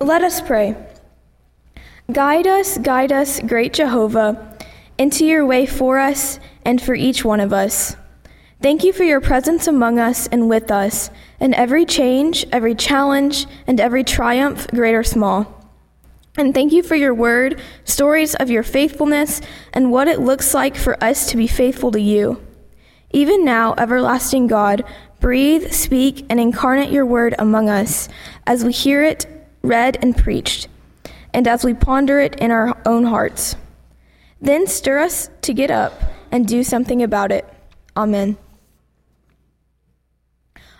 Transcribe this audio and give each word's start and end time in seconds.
Let 0.00 0.22
us 0.22 0.42
pray. 0.42 0.76
Guide 2.12 2.46
us, 2.46 2.76
guide 2.76 3.12
us, 3.12 3.40
great 3.40 3.72
Jehovah, 3.72 4.56
into 4.98 5.24
your 5.24 5.46
way 5.46 5.64
for 5.64 5.98
us 5.98 6.38
and 6.66 6.80
for 6.80 6.94
each 6.94 7.24
one 7.24 7.40
of 7.40 7.52
us. 7.52 7.96
Thank 8.60 8.84
you 8.84 8.92
for 8.92 9.04
your 9.04 9.22
presence 9.22 9.66
among 9.66 9.98
us 9.98 10.26
and 10.26 10.50
with 10.50 10.70
us 10.70 11.10
in 11.40 11.54
every 11.54 11.86
change, 11.86 12.46
every 12.52 12.74
challenge, 12.74 13.46
and 13.66 13.80
every 13.80 14.04
triumph, 14.04 14.66
great 14.68 14.94
or 14.94 15.02
small. 15.02 15.70
And 16.36 16.52
thank 16.52 16.72
you 16.74 16.82
for 16.82 16.94
your 16.94 17.14
word, 17.14 17.62
stories 17.84 18.34
of 18.34 18.50
your 18.50 18.62
faithfulness, 18.62 19.40
and 19.72 19.90
what 19.90 20.08
it 20.08 20.20
looks 20.20 20.52
like 20.52 20.76
for 20.76 21.02
us 21.02 21.30
to 21.30 21.38
be 21.38 21.46
faithful 21.46 21.90
to 21.92 22.00
you. 22.00 22.42
Even 23.12 23.46
now, 23.46 23.74
everlasting 23.78 24.46
God, 24.46 24.84
breathe, 25.20 25.72
speak, 25.72 26.26
and 26.28 26.38
incarnate 26.38 26.90
your 26.90 27.06
word 27.06 27.34
among 27.38 27.70
us 27.70 28.10
as 28.46 28.62
we 28.62 28.72
hear 28.72 29.02
it 29.02 29.26
read 29.66 29.98
and 30.00 30.16
preached, 30.16 30.68
and 31.34 31.46
as 31.46 31.64
we 31.64 31.74
ponder 31.74 32.20
it 32.20 32.34
in 32.36 32.50
our 32.50 32.80
own 32.86 33.04
hearts. 33.04 33.56
Then 34.40 34.66
stir 34.66 34.98
us 35.00 35.30
to 35.42 35.54
get 35.54 35.70
up 35.70 36.00
and 36.30 36.46
do 36.46 36.62
something 36.62 37.02
about 37.02 37.32
it. 37.32 37.46
Amen. 37.96 38.36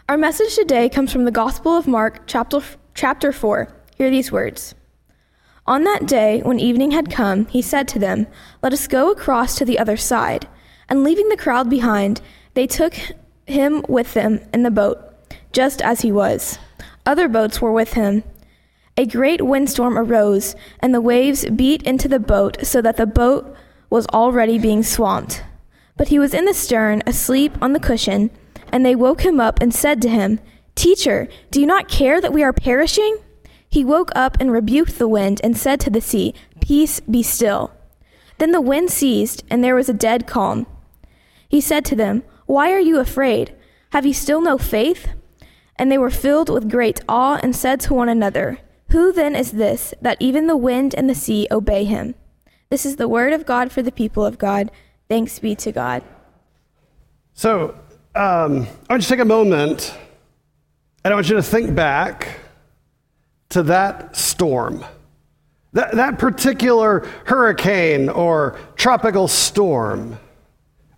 Our 0.08 0.16
message 0.16 0.54
today 0.54 0.88
comes 0.88 1.12
from 1.12 1.24
the 1.24 1.30
Gospel 1.30 1.76
of 1.76 1.88
Mark, 1.88 2.26
chapter, 2.26 2.60
chapter 2.94 3.32
4. 3.32 3.68
Hear 3.96 4.10
these 4.10 4.30
words. 4.30 4.74
On 5.66 5.82
that 5.82 6.06
day, 6.06 6.42
when 6.42 6.60
evening 6.60 6.92
had 6.92 7.10
come, 7.10 7.46
he 7.46 7.60
said 7.60 7.88
to 7.88 7.98
them, 7.98 8.28
Let 8.62 8.72
us 8.72 8.86
go 8.86 9.10
across 9.10 9.56
to 9.58 9.64
the 9.64 9.80
other 9.80 9.96
side. 9.96 10.46
And 10.88 11.02
leaving 11.02 11.28
the 11.28 11.36
crowd 11.36 11.68
behind, 11.68 12.20
they 12.54 12.68
took 12.68 12.94
him 13.46 13.84
with 13.88 14.14
them 14.14 14.40
in 14.54 14.62
the 14.62 14.70
boat, 14.70 14.98
just 15.52 15.82
as 15.82 16.02
he 16.02 16.12
was. 16.12 16.58
Other 17.04 17.26
boats 17.28 17.60
were 17.60 17.72
with 17.72 17.94
him. 17.94 18.22
A 18.98 19.04
great 19.04 19.42
windstorm 19.42 19.98
arose, 19.98 20.56
and 20.80 20.94
the 20.94 21.02
waves 21.02 21.44
beat 21.50 21.82
into 21.82 22.08
the 22.08 22.18
boat 22.18 22.64
so 22.64 22.80
that 22.80 22.96
the 22.96 23.06
boat 23.06 23.54
was 23.90 24.06
already 24.06 24.58
being 24.58 24.82
swamped. 24.82 25.44
But 25.98 26.08
he 26.08 26.18
was 26.18 26.32
in 26.32 26.46
the 26.46 26.54
stern, 26.54 27.02
asleep 27.06 27.58
on 27.60 27.74
the 27.74 27.80
cushion, 27.80 28.30
and 28.72 28.84
they 28.84 28.96
woke 28.96 29.20
him 29.20 29.38
up 29.38 29.60
and 29.60 29.74
said 29.74 30.00
to 30.02 30.08
him, 30.08 30.40
Teacher, 30.74 31.28
do 31.50 31.60
you 31.60 31.66
not 31.66 31.88
care 31.88 32.20
that 32.20 32.32
we 32.32 32.42
are 32.42 32.54
perishing? 32.54 33.18
He 33.68 33.84
woke 33.84 34.10
up 34.14 34.38
and 34.40 34.50
rebuked 34.50 34.98
the 34.98 35.08
wind 35.08 35.40
and 35.44 35.58
said 35.58 35.78
to 35.80 35.90
the 35.90 36.00
sea, 36.00 36.34
Peace, 36.60 37.00
be 37.00 37.22
still. 37.22 37.72
Then 38.38 38.52
the 38.52 38.60
wind 38.60 38.90
ceased, 38.90 39.44
and 39.50 39.62
there 39.62 39.74
was 39.74 39.90
a 39.90 39.94
dead 39.94 40.26
calm. 40.26 40.66
He 41.48 41.60
said 41.60 41.84
to 41.86 41.96
them, 41.96 42.22
Why 42.46 42.72
are 42.72 42.80
you 42.80 42.98
afraid? 42.98 43.54
Have 43.90 44.06
you 44.06 44.14
still 44.14 44.40
no 44.40 44.56
faith? 44.56 45.08
And 45.76 45.92
they 45.92 45.98
were 45.98 46.10
filled 46.10 46.48
with 46.48 46.70
great 46.70 47.00
awe 47.08 47.38
and 47.42 47.54
said 47.54 47.80
to 47.80 47.94
one 47.94 48.08
another, 48.08 48.58
Who 48.90 49.12
then 49.12 49.34
is 49.34 49.52
this, 49.52 49.94
that 50.00 50.16
even 50.20 50.46
the 50.46 50.56
wind 50.56 50.94
and 50.94 51.10
the 51.10 51.14
sea 51.14 51.48
obey 51.50 51.84
him? 51.84 52.14
This 52.70 52.86
is 52.86 52.96
the 52.96 53.08
word 53.08 53.32
of 53.32 53.46
God 53.46 53.72
for 53.72 53.82
the 53.82 53.92
people 53.92 54.24
of 54.24 54.38
God. 54.38 54.70
Thanks 55.08 55.38
be 55.38 55.54
to 55.56 55.72
God. 55.72 56.02
So, 57.34 57.78
um, 58.14 58.66
I 58.88 58.94
want 58.94 59.02
you 59.02 59.06
to 59.06 59.08
take 59.08 59.20
a 59.20 59.24
moment 59.24 59.96
and 61.04 61.12
I 61.12 61.14
want 61.14 61.28
you 61.28 61.36
to 61.36 61.42
think 61.42 61.74
back 61.74 62.40
to 63.50 63.62
that 63.64 64.16
storm, 64.16 64.84
that, 65.72 65.92
that 65.92 66.18
particular 66.18 67.06
hurricane 67.26 68.08
or 68.08 68.58
tropical 68.74 69.28
storm. 69.28 70.18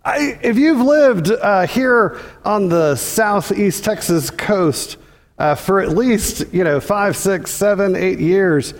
I, 0.03 0.39
if 0.41 0.57
you've 0.57 0.81
lived 0.81 1.29
uh, 1.29 1.67
here 1.67 2.19
on 2.43 2.69
the 2.69 2.95
southeast 2.95 3.83
Texas 3.83 4.29
coast 4.29 4.97
uh, 5.39 5.55
for 5.55 5.79
at 5.79 5.89
least 5.89 6.53
you 6.53 6.63
know 6.63 6.79
five, 6.79 7.15
six, 7.15 7.49
seven, 7.49 7.95
eight 7.95 8.19
years, 8.19 8.73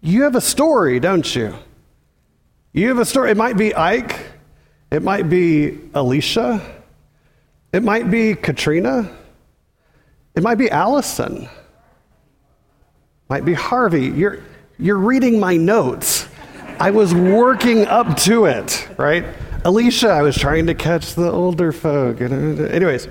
you 0.00 0.22
have 0.22 0.34
a 0.34 0.40
story, 0.40 0.98
don't 0.98 1.36
you? 1.36 1.54
You 2.72 2.88
have 2.88 2.98
a 2.98 3.04
story. 3.04 3.30
It 3.30 3.36
might 3.36 3.58
be 3.58 3.74
Ike, 3.74 4.18
it 4.90 5.02
might 5.02 5.28
be 5.28 5.78
Alicia, 5.94 6.60
it 7.72 7.82
might 7.82 8.10
be 8.10 8.34
Katrina, 8.34 9.14
it 10.34 10.42
might 10.42 10.56
be 10.56 10.70
Allison, 10.70 11.46
might 13.28 13.44
be 13.44 13.52
Harvey. 13.52 14.06
You're 14.06 14.42
you're 14.78 14.98
reading 14.98 15.38
my 15.38 15.58
notes. 15.58 16.26
I 16.80 16.90
was 16.90 17.14
working 17.14 17.86
up 17.86 18.16
to 18.20 18.46
it, 18.46 18.88
right? 18.96 19.24
Alicia, 19.64 20.08
I 20.08 20.22
was 20.22 20.36
trying 20.36 20.66
to 20.66 20.74
catch 20.74 21.14
the 21.14 21.30
older 21.30 21.70
folk. 21.70 22.20
Anyways, 22.20 23.06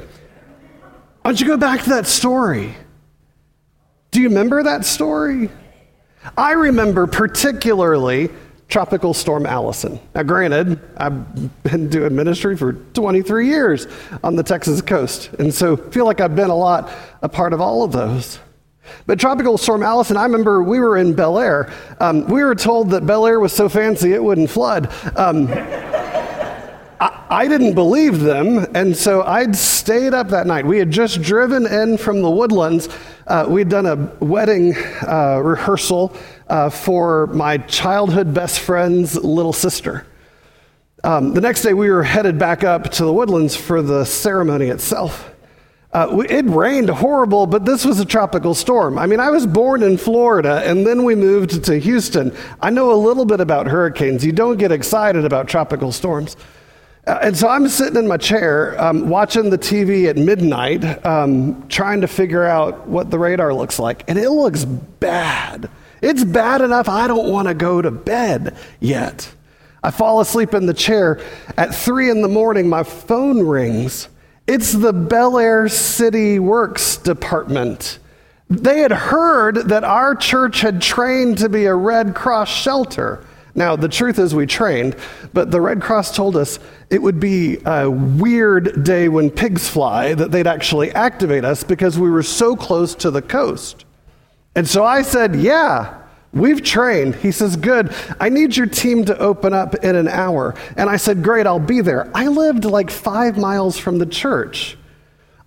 why 1.22 1.32
don't 1.32 1.40
you 1.40 1.48
go 1.48 1.58
back 1.58 1.84
to 1.84 1.90
that 1.92 2.08
story? 2.08 2.76
Do 4.10 4.22
you 4.22 4.30
remember 4.30 4.64
that 4.64 4.86
story? 4.86 5.50
I 6.38 6.52
remember 6.54 7.08
particularly 7.08 8.30
Tropical 8.68 9.14
Storm 9.14 9.46
Allison. 9.46 10.00
Now, 10.16 10.24
granted, 10.24 10.80
I've 10.98 11.64
been 11.64 11.90
doing 11.90 12.16
ministry 12.16 12.58
for 12.58 12.74
23 12.74 13.48
years 13.48 13.88
on 14.24 14.36
the 14.36 14.44
Texas 14.44 14.82
coast, 14.82 15.32
and 15.40 15.54
so 15.54 15.76
feel 15.78 16.06
like 16.06 16.22
I've 16.22 16.36
been 16.36 16.50
a 16.50 16.56
lot 16.56 16.92
a 17.22 17.30
part 17.30 17.54
of 17.54 17.62
all 17.62 17.84
of 17.84 17.92
those. 17.92 18.40
But 19.06 19.20
Tropical 19.20 19.58
Storm 19.58 19.84
Allison, 19.84 20.18
I 20.18 20.24
remember 20.24 20.64
we 20.64 20.80
were 20.80 20.98
in 20.98 21.14
Bellaire. 21.14 21.72
Um, 22.00 22.26
we 22.28 22.44
were 22.44 22.56
told 22.56 22.90
that 22.92 23.06
Bellaire 23.06 23.40
was 23.40 23.54
so 23.54 23.70
fancy 23.70 24.14
it 24.14 24.24
wouldn't 24.24 24.50
flood. 24.50 24.92
Um, 25.16 25.48
I, 27.32 27.48
didn't 27.48 27.76
believe 27.76 28.20
them, 28.20 28.68
and 28.76 28.96
so 28.96 29.24
I'd 29.24 29.56
stayed 29.56 30.14
up 30.14 30.28
that 30.30 30.48
night. 30.48 30.66
We 30.66 30.78
had 30.78 30.92
just 30.92 31.22
driven 31.22 31.66
in 31.66 31.98
from 31.98 32.22
the 32.22 32.30
woodlands. 32.30 32.90
Uh, 33.26 33.46
we'd 33.48 33.70
done 33.70 33.86
a 33.86 33.96
wedding 34.24 34.76
uh, 35.08 35.40
rehearsal 35.42 36.14
uh, 36.50 36.70
for 36.70 37.28
my 37.28 37.58
childhood 37.58 38.34
best 38.34 38.60
friend's 38.60 39.16
little 39.16 39.54
sister. 39.54 40.06
Um, 41.06 41.34
the 41.34 41.40
next 41.40 41.62
day, 41.62 41.74
we 41.74 41.90
were 41.90 42.04
headed 42.04 42.38
back 42.38 42.66
up 42.66 42.92
to 42.92 43.06
the 43.06 43.14
woodlands 43.14 43.56
for 43.56 43.82
the 43.82 44.04
ceremony 44.04 44.68
itself. 44.68 45.32
Uh, 45.94 46.24
it 46.30 46.46
rained 46.46 46.90
horrible, 46.90 47.48
but 47.48 47.64
this 47.64 47.86
was 47.86 48.00
a 48.00 48.06
tropical 48.06 48.54
storm. 48.54 48.98
I 48.98 49.06
mean, 49.06 49.20
I 49.20 49.30
was 49.30 49.48
born 49.48 49.84
in 49.84 49.98
Florida 49.98 50.62
and 50.66 50.88
then 50.88 51.04
we 51.04 51.16
moved 51.16 51.66
to 51.66 51.80
Houston. 51.80 52.36
I 52.62 52.70
know 52.70 52.94
a 52.94 52.96
little 52.96 53.26
bit 53.26 53.42
about 53.42 53.68
hurricanes. 53.68 54.26
You 54.26 54.32
don't 54.32 54.58
get 54.58 54.72
excited 54.72 55.26
about 55.26 55.50
tropical 55.50 55.92
storms. 55.92 56.38
Uh, 57.08 57.20
and 57.24 57.38
so 57.38 57.48
I'm 57.48 57.68
sitting 57.68 57.98
in 57.98 58.08
my 58.08 58.18
chair 58.18 58.80
um, 58.82 59.10
watching 59.10 59.50
the 59.50 59.58
TV 59.58 60.08
at 60.08 60.18
midnight, 60.18 61.06
um, 61.06 61.68
trying 61.68 62.02
to 62.02 62.08
figure 62.08 62.44
out 62.44 62.88
what 62.88 63.10
the 63.10 63.18
radar 63.18 63.54
looks 63.54 63.80
like. 63.80 64.04
And 64.08 64.20
it 64.20 64.30
looks 64.30 64.66
bad. 64.66 65.70
It's 66.02 66.24
bad 66.24 66.62
enough 66.62 66.88
I 66.88 67.08
don't 67.08 67.32
want 67.32 67.48
to 67.48 67.54
go 67.54 67.82
to 67.82 67.92
bed 67.92 68.56
yet. 68.80 69.34
I 69.84 69.90
fall 69.90 70.20
asleep 70.20 70.54
in 70.54 70.68
the 70.68 70.74
chair. 70.76 71.20
At 71.58 71.74
three 71.74 72.12
in 72.12 72.22
the 72.22 72.28
morning, 72.28 72.70
my 72.70 72.84
phone 72.84 73.48
rings. 73.48 74.08
It's 74.46 74.74
the 74.74 74.94
Bellaire 74.94 75.70
City 75.70 76.38
Works 76.38 76.98
Department. 76.98 77.98
They 78.50 78.80
had 78.80 78.92
heard 78.92 79.56
that 79.70 79.84
our 79.84 80.14
church 80.14 80.62
had 80.62 80.82
trained 80.82 81.40
to 81.40 81.50
be 81.50 81.66
a 81.66 81.74
Red 81.74 82.14
Cross 82.14 82.50
shelter. 82.50 83.26
Now, 83.54 83.76
the 83.76 83.90
truth 83.90 84.18
is, 84.18 84.34
we 84.34 84.46
trained, 84.46 84.96
but 85.34 85.52
the 85.52 85.60
Red 85.60 85.82
Cross 85.82 86.16
told 86.16 86.38
us 86.38 86.60
it 86.90 87.02
would 87.02 87.20
be 87.20 87.58
a 87.66 87.90
weird 87.90 88.84
day 88.84 89.10
when 89.10 89.30
pigs 89.30 89.68
fly 89.68 90.14
that 90.14 90.32
they'd 90.32 90.48
actually 90.48 90.92
activate 90.92 91.44
us 91.44 91.64
because 91.64 92.00
we 92.00 92.10
were 92.10 92.24
so 92.24 92.56
close 92.56 92.96
to 92.96 93.12
the 93.12 93.22
coast. 93.22 93.86
And 94.56 94.68
so 94.68 94.86
I 94.86 95.02
said, 95.02 95.36
Yeah, 95.36 96.02
we've 96.34 96.64
trained. 96.64 97.16
He 97.16 97.32
says, 97.32 97.56
Good. 97.56 97.94
I 98.20 98.30
need 98.30 98.56
your 98.56 98.68
team 98.68 99.06
to 99.06 99.18
open 99.18 99.54
up 99.54 99.76
in 99.76 99.96
an 99.96 100.08
hour. 100.08 100.56
And 100.78 100.90
I 100.90 100.98
said, 100.98 101.24
Great, 101.24 101.46
I'll 101.46 101.60
be 101.60 101.82
there. 101.82 102.10
I 102.16 102.28
lived 102.28 102.66
like 102.66 102.90
five 102.90 103.38
miles 103.38 103.78
from 103.78 103.98
the 103.98 104.06
church. 104.06 104.78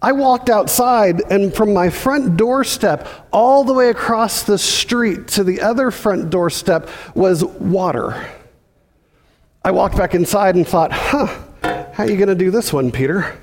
I 0.04 0.12
walked 0.12 0.50
outside, 0.50 1.22
and 1.30 1.54
from 1.54 1.72
my 1.72 1.88
front 1.88 2.36
doorstep 2.36 3.08
all 3.32 3.64
the 3.64 3.72
way 3.72 3.88
across 3.88 4.42
the 4.42 4.58
street 4.58 5.28
to 5.28 5.42
the 5.42 5.62
other 5.62 5.90
front 5.90 6.28
doorstep 6.28 6.90
was 7.14 7.42
water. 7.42 8.30
I 9.64 9.70
walked 9.70 9.96
back 9.96 10.14
inside 10.14 10.56
and 10.56 10.68
thought, 10.68 10.92
huh, 10.92 11.34
how 11.62 12.04
are 12.04 12.10
you 12.10 12.18
going 12.18 12.28
to 12.28 12.34
do 12.34 12.50
this 12.50 12.70
one, 12.70 12.92
Peter? 12.92 13.34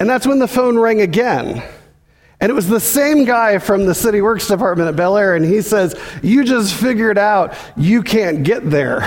And 0.00 0.08
that's 0.08 0.26
when 0.26 0.38
the 0.38 0.48
phone 0.48 0.78
rang 0.78 1.02
again. 1.02 1.62
And 2.40 2.48
it 2.48 2.54
was 2.54 2.66
the 2.66 2.80
same 2.80 3.26
guy 3.26 3.58
from 3.58 3.84
the 3.84 3.94
City 3.94 4.22
Works 4.22 4.48
Department 4.48 4.88
at 4.88 4.96
Bellaire, 4.96 5.36
and 5.36 5.44
he 5.44 5.60
says, 5.60 5.94
You 6.22 6.42
just 6.42 6.72
figured 6.72 7.18
out 7.18 7.54
you 7.76 8.02
can't 8.02 8.44
get 8.44 8.70
there. 8.70 9.02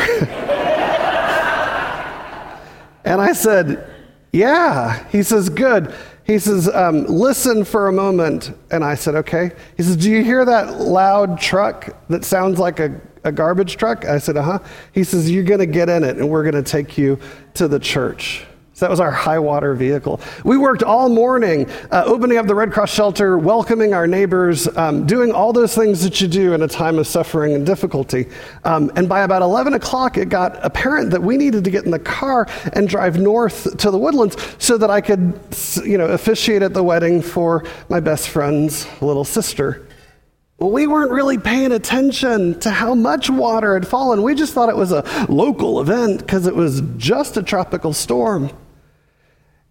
and 3.06 3.20
I 3.20 3.34
said, 3.34 3.92
Yeah. 4.32 5.04
He 5.10 5.24
says, 5.24 5.50
Good. 5.50 5.96
He 6.32 6.40
says, 6.40 6.70
um, 6.70 7.06
Listen 7.08 7.66
for 7.66 7.90
a 7.90 7.92
moment. 7.94 8.58
And 8.72 8.86
I 8.86 8.96
said, 8.96 9.16
Okay. 9.16 9.52
He 9.76 9.84
says, 9.84 9.98
Do 9.98 10.10
you 10.10 10.24
hear 10.24 10.46
that 10.46 10.80
loud 10.80 11.40
truck 11.40 11.90
that 12.08 12.24
sounds 12.24 12.58
like 12.58 12.80
a, 12.80 13.02
a 13.26 13.34
garbage 13.34 13.76
truck? 13.76 14.06
I 14.06 14.18
said, 14.18 14.38
Uh 14.38 14.44
huh. 14.44 14.60
He 14.94 15.04
says, 15.04 15.30
You're 15.30 15.44
going 15.44 15.60
to 15.60 15.66
get 15.66 15.90
in 15.90 16.06
it 16.06 16.18
and 16.18 16.30
we're 16.30 16.50
going 16.50 16.64
to 16.64 16.70
take 16.70 16.98
you 16.98 17.20
to 17.56 17.68
the 17.68 17.80
church. 17.80 18.46
That 18.82 18.90
was 18.90 19.00
our 19.00 19.12
high 19.12 19.38
water 19.38 19.76
vehicle. 19.76 20.20
We 20.44 20.58
worked 20.58 20.82
all 20.82 21.08
morning 21.08 21.70
uh, 21.92 22.02
opening 22.08 22.40
up 22.40 22.48
the 22.48 22.56
Red 22.56 22.72
Cross 22.72 22.92
shelter, 22.92 23.38
welcoming 23.38 23.94
our 23.94 24.08
neighbors, 24.08 24.68
um, 24.76 25.06
doing 25.06 25.32
all 25.32 25.54
those 25.54 25.76
things 25.76 26.02
that 26.02 26.20
you 26.20 26.28
do 26.28 26.54
in 26.54 26.64
a 26.64 26.68
time 26.68 26.98
of 26.98 27.06
suffering 27.06 27.54
and 27.54 27.64
difficulty. 27.64 28.28
Um, 28.64 28.92
and 28.96 29.08
by 29.08 29.22
about 29.22 29.44
11 29.44 29.76
o'clock, 29.76 30.18
it 30.18 30.30
got 30.30 30.58
apparent 30.66 31.12
that 31.12 31.22
we 31.22 31.38
needed 31.38 31.64
to 31.64 31.70
get 31.70 31.86
in 31.86 31.92
the 31.92 32.00
car 32.00 32.48
and 32.74 32.90
drive 32.90 33.20
north 33.20 33.78
to 33.78 33.92
the 33.92 34.00
woodlands 34.00 34.36
so 34.58 34.80
that 34.80 34.90
I 34.90 35.00
could, 35.00 35.40
you 35.86 36.00
know, 36.00 36.08
officiate 36.08 36.64
at 36.64 36.74
the 36.74 36.84
wedding 36.84 37.22
for 37.22 37.64
my 37.88 38.00
best 38.00 38.30
friend's 38.30 38.88
little 39.00 39.26
sister. 39.26 39.86
Well, 40.58 40.72
we 40.72 40.88
weren't 40.88 41.12
really 41.12 41.38
paying 41.38 41.72
attention 41.72 42.60
to 42.62 42.72
how 42.72 42.96
much 42.96 43.30
water 43.30 43.76
had 43.76 43.88
fallen. 43.88 44.24
We 44.24 44.34
just 44.34 44.56
thought 44.56 44.70
it 44.70 44.76
was 44.76 44.92
a 44.92 45.04
local 45.30 45.82
event 45.82 46.22
because 46.22 46.48
it 46.48 46.56
was 46.56 46.82
just 46.98 47.38
a 47.38 47.44
tropical 47.44 47.94
storm. 47.94 48.50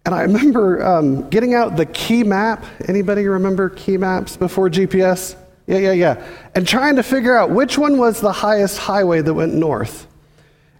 And 0.05 0.15
I 0.15 0.23
remember 0.23 0.83
um, 0.83 1.29
getting 1.29 1.53
out 1.53 1.77
the 1.77 1.85
key 1.85 2.23
map. 2.23 2.65
Anybody 2.87 3.27
remember 3.27 3.69
key 3.69 3.97
maps 3.97 4.35
before 4.35 4.69
GPS? 4.69 5.35
Yeah, 5.67 5.77
yeah, 5.77 5.91
yeah. 5.91 6.27
And 6.55 6.67
trying 6.67 6.95
to 6.95 7.03
figure 7.03 7.37
out 7.37 7.51
which 7.51 7.77
one 7.77 7.97
was 7.97 8.19
the 8.19 8.31
highest 8.31 8.79
highway 8.79 9.21
that 9.21 9.33
went 9.33 9.53
north. 9.53 10.07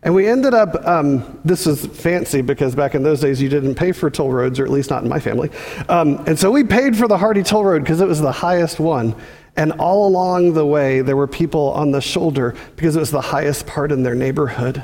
And 0.04 0.16
we 0.16 0.28
ended 0.28 0.56
up, 0.56 0.88
um, 0.88 1.40
this 1.46 1.68
is 1.68 1.86
fancy 1.86 2.42
because 2.42 2.74
back 2.74 2.96
in 2.96 3.04
those 3.04 3.22
days 3.22 3.40
you 3.40 3.50
didn't 3.50 3.76
pay 3.76 3.92
for 3.92 4.10
toll 4.10 4.32
roads, 4.32 4.60
or 4.60 4.66
at 4.66 4.72
least 4.72 4.90
not 4.90 5.04
in 5.04 5.10
my 5.10 5.20
family. 5.20 5.52
Um, 5.88 6.24
and 6.26 6.38
so 6.38 6.50
we 6.50 6.64
paid 6.64 6.98
for 6.98 7.08
the 7.08 7.20
Hardy 7.20 7.44
Toll 7.44 7.64
Road 7.64 7.84
because 7.84 8.02
it 8.02 8.08
was 8.08 8.20
the 8.20 8.32
highest 8.32 8.80
one. 8.80 9.16
And 9.56 9.74
all 9.74 10.08
along 10.08 10.54
the 10.54 10.66
way, 10.66 11.02
there 11.02 11.16
were 11.16 11.28
people 11.28 11.72
on 11.74 11.92
the 11.92 12.02
shoulder 12.02 12.56
because 12.76 12.96
it 12.96 13.00
was 13.00 13.12
the 13.12 13.22
highest 13.22 13.68
part 13.68 13.92
in 13.92 14.02
their 14.02 14.16
neighborhood. 14.16 14.84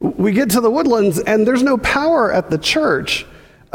We 0.00 0.32
get 0.32 0.50
to 0.50 0.60
the 0.60 0.70
woodlands, 0.70 1.18
and 1.18 1.46
there's 1.46 1.62
no 1.62 1.78
power 1.78 2.30
at 2.30 2.50
the 2.50 2.58
church. 2.58 3.24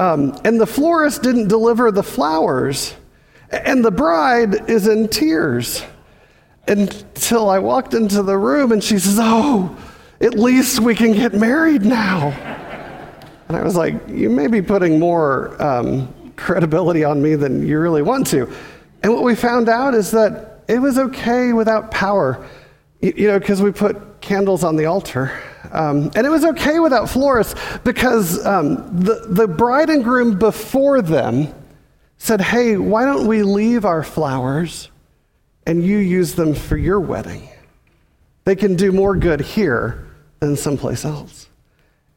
Um, 0.01 0.35
and 0.43 0.59
the 0.59 0.65
florist 0.65 1.21
didn't 1.21 1.47
deliver 1.47 1.91
the 1.91 2.01
flowers, 2.01 2.95
and 3.51 3.85
the 3.85 3.91
bride 3.91 4.67
is 4.67 4.87
in 4.87 5.07
tears 5.07 5.83
until 6.67 7.47
I 7.47 7.59
walked 7.59 7.93
into 7.93 8.23
the 8.23 8.35
room 8.35 8.71
and 8.71 8.83
she 8.83 8.97
says, 8.97 9.19
Oh, 9.21 9.77
at 10.19 10.33
least 10.33 10.79
we 10.79 10.95
can 10.95 11.13
get 11.13 11.35
married 11.35 11.83
now. 11.83 12.29
And 13.47 13.55
I 13.55 13.61
was 13.61 13.75
like, 13.75 13.93
You 14.07 14.31
may 14.31 14.47
be 14.47 14.59
putting 14.59 14.97
more 14.97 15.61
um, 15.61 16.11
credibility 16.35 17.03
on 17.03 17.21
me 17.21 17.35
than 17.35 17.67
you 17.67 17.77
really 17.77 18.01
want 18.01 18.25
to. 18.27 18.51
And 19.03 19.13
what 19.13 19.21
we 19.21 19.35
found 19.35 19.69
out 19.69 19.93
is 19.93 20.09
that 20.11 20.63
it 20.67 20.79
was 20.79 20.97
okay 20.97 21.53
without 21.53 21.91
power, 21.91 22.43
you, 23.01 23.13
you 23.15 23.27
know, 23.27 23.37
because 23.37 23.61
we 23.61 23.71
put 23.71 24.19
candles 24.19 24.63
on 24.63 24.77
the 24.77 24.85
altar. 24.85 25.39
Um, 25.71 26.11
and 26.15 26.27
it 26.27 26.29
was 26.29 26.43
okay 26.43 26.79
without 26.79 27.09
florists 27.09 27.55
because 27.83 28.45
um, 28.45 29.03
the, 29.03 29.25
the 29.29 29.47
bride 29.47 29.89
and 29.89 30.03
groom 30.03 30.37
before 30.37 31.01
them 31.01 31.53
said, 32.17 32.41
Hey, 32.41 32.77
why 32.77 33.05
don't 33.05 33.27
we 33.27 33.43
leave 33.43 33.85
our 33.85 34.03
flowers 34.03 34.89
and 35.65 35.85
you 35.85 35.97
use 35.97 36.35
them 36.35 36.53
for 36.53 36.77
your 36.77 36.99
wedding? 36.99 37.47
They 38.43 38.55
can 38.55 38.75
do 38.75 38.91
more 38.91 39.15
good 39.15 39.39
here 39.41 40.07
than 40.39 40.55
someplace 40.55 41.05
else. 41.05 41.47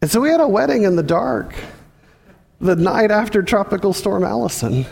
And 0.01 0.11
so 0.11 0.21
we 0.21 0.31
had 0.31 0.41
a 0.41 0.49
wedding 0.49 0.83
in 0.83 0.97
the 0.97 1.03
dark 1.03 1.55
the 2.61 2.77
night 2.77 3.11
after 3.11 3.43
Tropical 3.43 3.93
Storm 3.93 4.25
Allison. 4.25 4.87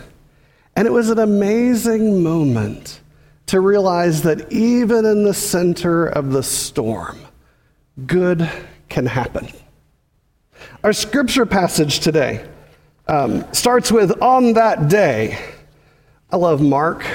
And 0.75 0.87
it 0.87 0.91
was 0.91 1.09
an 1.09 1.19
amazing 1.19 2.23
moment 2.23 3.01
to 3.47 3.59
realize 3.59 4.23
that 4.23 4.51
even 4.51 5.05
in 5.05 5.23
the 5.23 5.33
center 5.33 6.07
of 6.07 6.31
the 6.31 6.43
storm, 6.43 7.19
good 8.05 8.49
can 8.89 9.05
happen. 9.05 9.47
Our 10.83 10.93
scripture 10.93 11.45
passage 11.45 11.99
today 11.99 12.47
um, 13.07 13.45
starts 13.53 13.91
with 13.91 14.21
on 14.21 14.53
that 14.53 14.87
day. 14.89 15.37
I 16.31 16.37
love 16.37 16.61
Mark. 16.61 17.05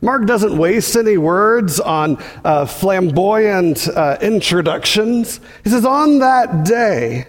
Mark 0.00 0.26
doesn't 0.26 0.56
waste 0.56 0.96
any 0.96 1.16
words 1.16 1.80
on 1.80 2.22
uh, 2.44 2.66
flamboyant 2.66 3.88
uh, 3.88 4.18
introductions. 4.20 5.40
He 5.64 5.70
says, 5.70 5.84
on 5.84 6.18
that 6.20 6.64
day. 6.64 7.26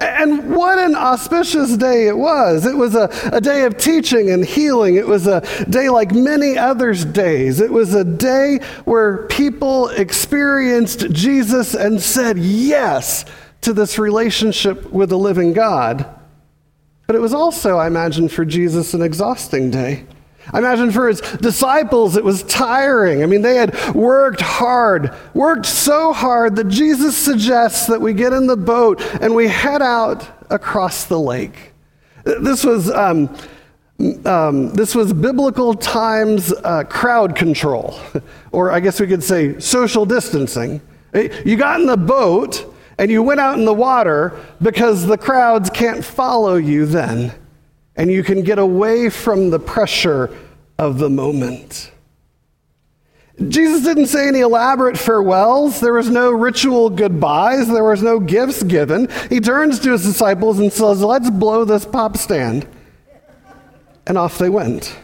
And 0.00 0.54
what 0.54 0.78
an 0.78 0.96
auspicious 0.96 1.76
day 1.76 2.08
it 2.08 2.16
was. 2.16 2.66
It 2.66 2.76
was 2.76 2.94
a, 2.96 3.08
a 3.32 3.40
day 3.40 3.64
of 3.64 3.76
teaching 3.76 4.30
and 4.30 4.44
healing. 4.44 4.96
It 4.96 5.06
was 5.06 5.26
a 5.26 5.40
day 5.66 5.88
like 5.88 6.12
many 6.12 6.58
others' 6.58 7.04
days. 7.04 7.60
It 7.60 7.72
was 7.72 7.94
a 7.94 8.04
day 8.04 8.58
where 8.84 9.26
people 9.28 9.88
experienced 9.90 11.10
Jesus 11.10 11.74
and 11.74 12.00
said 12.00 12.38
yes 12.38 13.24
to 13.60 13.72
this 13.72 13.98
relationship 13.98 14.92
with 14.92 15.10
the 15.10 15.18
living 15.18 15.52
God. 15.52 16.06
But 17.06 17.14
it 17.16 17.20
was 17.20 17.32
also, 17.32 17.76
I 17.76 17.86
imagine, 17.86 18.28
for 18.28 18.44
Jesus, 18.44 18.94
an 18.94 19.02
exhausting 19.02 19.70
day. 19.70 20.06
I 20.52 20.58
imagine 20.58 20.90
for 20.90 21.08
his 21.08 21.20
disciples 21.20 22.16
it 22.16 22.24
was 22.24 22.42
tiring. 22.44 23.22
I 23.22 23.26
mean, 23.26 23.42
they 23.42 23.56
had 23.56 23.94
worked 23.94 24.40
hard, 24.40 25.14
worked 25.32 25.66
so 25.66 26.12
hard 26.12 26.56
that 26.56 26.68
Jesus 26.68 27.16
suggests 27.16 27.86
that 27.86 28.00
we 28.00 28.12
get 28.12 28.32
in 28.32 28.46
the 28.46 28.56
boat 28.56 29.00
and 29.20 29.34
we 29.34 29.48
head 29.48 29.82
out 29.82 30.28
across 30.50 31.04
the 31.04 31.18
lake. 31.18 31.72
This 32.24 32.64
was. 32.64 32.90
Um, 32.90 33.34
um, 34.26 34.74
this 34.74 34.92
was 34.92 35.12
biblical 35.12 35.72
times 35.72 36.52
uh, 36.52 36.82
crowd 36.82 37.36
control, 37.36 37.96
or 38.52 38.72
I 38.72 38.80
guess 38.80 38.98
we 38.98 39.06
could 39.06 39.22
say 39.22 39.60
social 39.60 40.04
distancing. 40.04 40.80
You 41.14 41.56
got 41.56 41.80
in 41.80 41.86
the 41.86 41.96
boat 41.96 42.74
and 42.98 43.08
you 43.08 43.22
went 43.22 43.38
out 43.38 43.56
in 43.56 43.64
the 43.64 43.72
water 43.72 44.36
because 44.60 45.06
the 45.06 45.16
crowds 45.16 45.70
can't 45.70 46.04
follow 46.04 46.56
you 46.56 46.86
then 46.86 47.32
and 47.96 48.10
you 48.10 48.22
can 48.22 48.42
get 48.42 48.58
away 48.58 49.08
from 49.10 49.50
the 49.50 49.58
pressure 49.58 50.36
of 50.78 50.98
the 50.98 51.10
moment. 51.10 51.92
Jesus 53.48 53.82
didn't 53.82 54.06
say 54.06 54.28
any 54.28 54.40
elaborate 54.40 54.96
farewells. 54.96 55.80
There 55.80 55.94
was 55.94 56.08
no 56.08 56.30
ritual 56.30 56.88
goodbyes. 56.88 57.66
There 57.66 57.84
was 57.84 58.02
no 58.02 58.20
gifts 58.20 58.62
given. 58.62 59.08
He 59.28 59.40
turns 59.40 59.80
to 59.80 59.92
his 59.92 60.04
disciples 60.04 60.60
and 60.60 60.72
says, 60.72 61.02
Let's 61.02 61.30
blow 61.30 61.64
this 61.64 61.84
pop 61.84 62.16
stand. 62.16 62.66
And 64.06 64.16
off 64.16 64.38
they 64.38 64.48
went. 64.48 64.96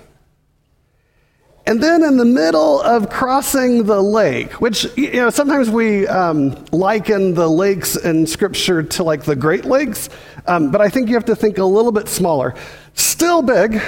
And 1.66 1.82
then 1.82 2.02
in 2.02 2.16
the 2.16 2.24
middle 2.24 2.80
of 2.80 3.10
crossing 3.10 3.84
the 3.84 4.00
lake, 4.00 4.60
which, 4.60 4.86
you 4.96 5.12
know, 5.12 5.30
sometimes 5.30 5.68
we 5.70 6.06
um, 6.08 6.64
liken 6.72 7.34
the 7.34 7.48
lakes 7.48 7.96
in 7.96 8.26
Scripture 8.26 8.82
to 8.82 9.04
like 9.04 9.24
the 9.24 9.36
Great 9.36 9.64
Lakes, 9.66 10.08
um, 10.46 10.70
but 10.70 10.80
I 10.80 10.88
think 10.88 11.08
you 11.08 11.14
have 11.14 11.26
to 11.26 11.36
think 11.36 11.58
a 11.58 11.64
little 11.64 11.92
bit 11.92 12.08
smaller. 12.08 12.54
Still 12.94 13.42
big, 13.42 13.80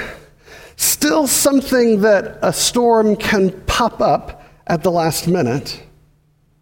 still 0.75 1.27
something 1.27 2.01
that 2.01 2.37
a 2.41 2.53
storm 2.53 3.15
can 3.15 3.51
pop 3.63 4.01
up 4.01 4.43
at 4.67 4.83
the 4.83 4.91
last 4.91 5.27
minute, 5.27 5.83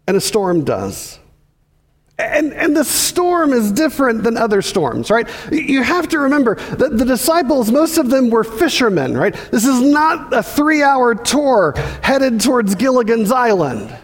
and 0.08 0.16
a 0.16 0.20
storm 0.20 0.64
does. 0.64 1.18
And, 2.18 2.52
and 2.52 2.76
the 2.76 2.84
storm 2.84 3.52
is 3.52 3.72
different 3.72 4.22
than 4.22 4.36
other 4.36 4.62
storms, 4.62 5.10
right? 5.10 5.28
You 5.50 5.82
have 5.82 6.08
to 6.08 6.18
remember 6.18 6.54
that 6.54 6.98
the 6.98 7.04
disciples, 7.04 7.70
most 7.70 7.98
of 7.98 8.10
them 8.10 8.30
were 8.30 8.44
fishermen, 8.44 9.16
right? 9.16 9.34
This 9.50 9.64
is 9.64 9.80
not 9.80 10.32
a 10.32 10.42
three 10.42 10.82
hour 10.82 11.14
tour 11.14 11.74
headed 12.02 12.40
towards 12.40 12.74
Gilligan's 12.74 13.32
Island. 13.32 13.96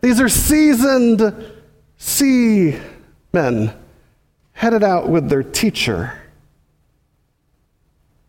These 0.00 0.20
are 0.20 0.28
seasoned 0.28 1.52
seamen 1.98 3.72
headed 4.52 4.82
out 4.82 5.08
with 5.08 5.28
their 5.28 5.42
teacher. 5.42 6.16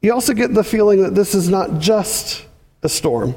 You 0.01 0.13
also 0.13 0.33
get 0.33 0.53
the 0.53 0.63
feeling 0.63 1.03
that 1.03 1.15
this 1.15 1.33
is 1.33 1.47
not 1.47 1.79
just 1.79 2.45
a 2.83 2.89
storm. 2.89 3.35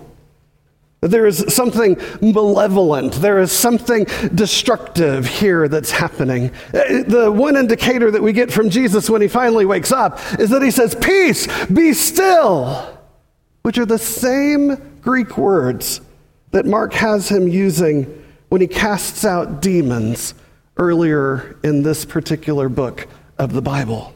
There 1.04 1.26
is 1.26 1.44
something 1.54 2.00
malevolent, 2.22 3.12
there 3.14 3.38
is 3.38 3.52
something 3.52 4.06
destructive 4.34 5.26
here 5.26 5.68
that's 5.68 5.90
happening. 5.90 6.50
Uh, 6.72 7.02
the 7.06 7.30
one 7.30 7.56
indicator 7.56 8.10
that 8.10 8.22
we 8.22 8.32
get 8.32 8.50
from 8.50 8.70
Jesus 8.70 9.10
when 9.10 9.20
he 9.20 9.28
finally 9.28 9.66
wakes 9.66 9.92
up 9.92 10.18
is 10.38 10.48
that 10.48 10.62
he 10.62 10.70
says, 10.70 10.94
Peace, 10.94 11.46
be 11.66 11.92
still, 11.92 12.98
which 13.62 13.76
are 13.76 13.84
the 13.84 13.98
same 13.98 14.98
Greek 15.02 15.36
words 15.36 16.00
that 16.52 16.64
Mark 16.64 16.94
has 16.94 17.28
him 17.28 17.48
using 17.48 18.24
when 18.48 18.62
he 18.62 18.66
casts 18.66 19.26
out 19.26 19.60
demons 19.60 20.32
earlier 20.78 21.58
in 21.62 21.82
this 21.82 22.06
particular 22.06 22.70
book 22.70 23.08
of 23.38 23.52
the 23.52 23.60
Bible. 23.60 24.13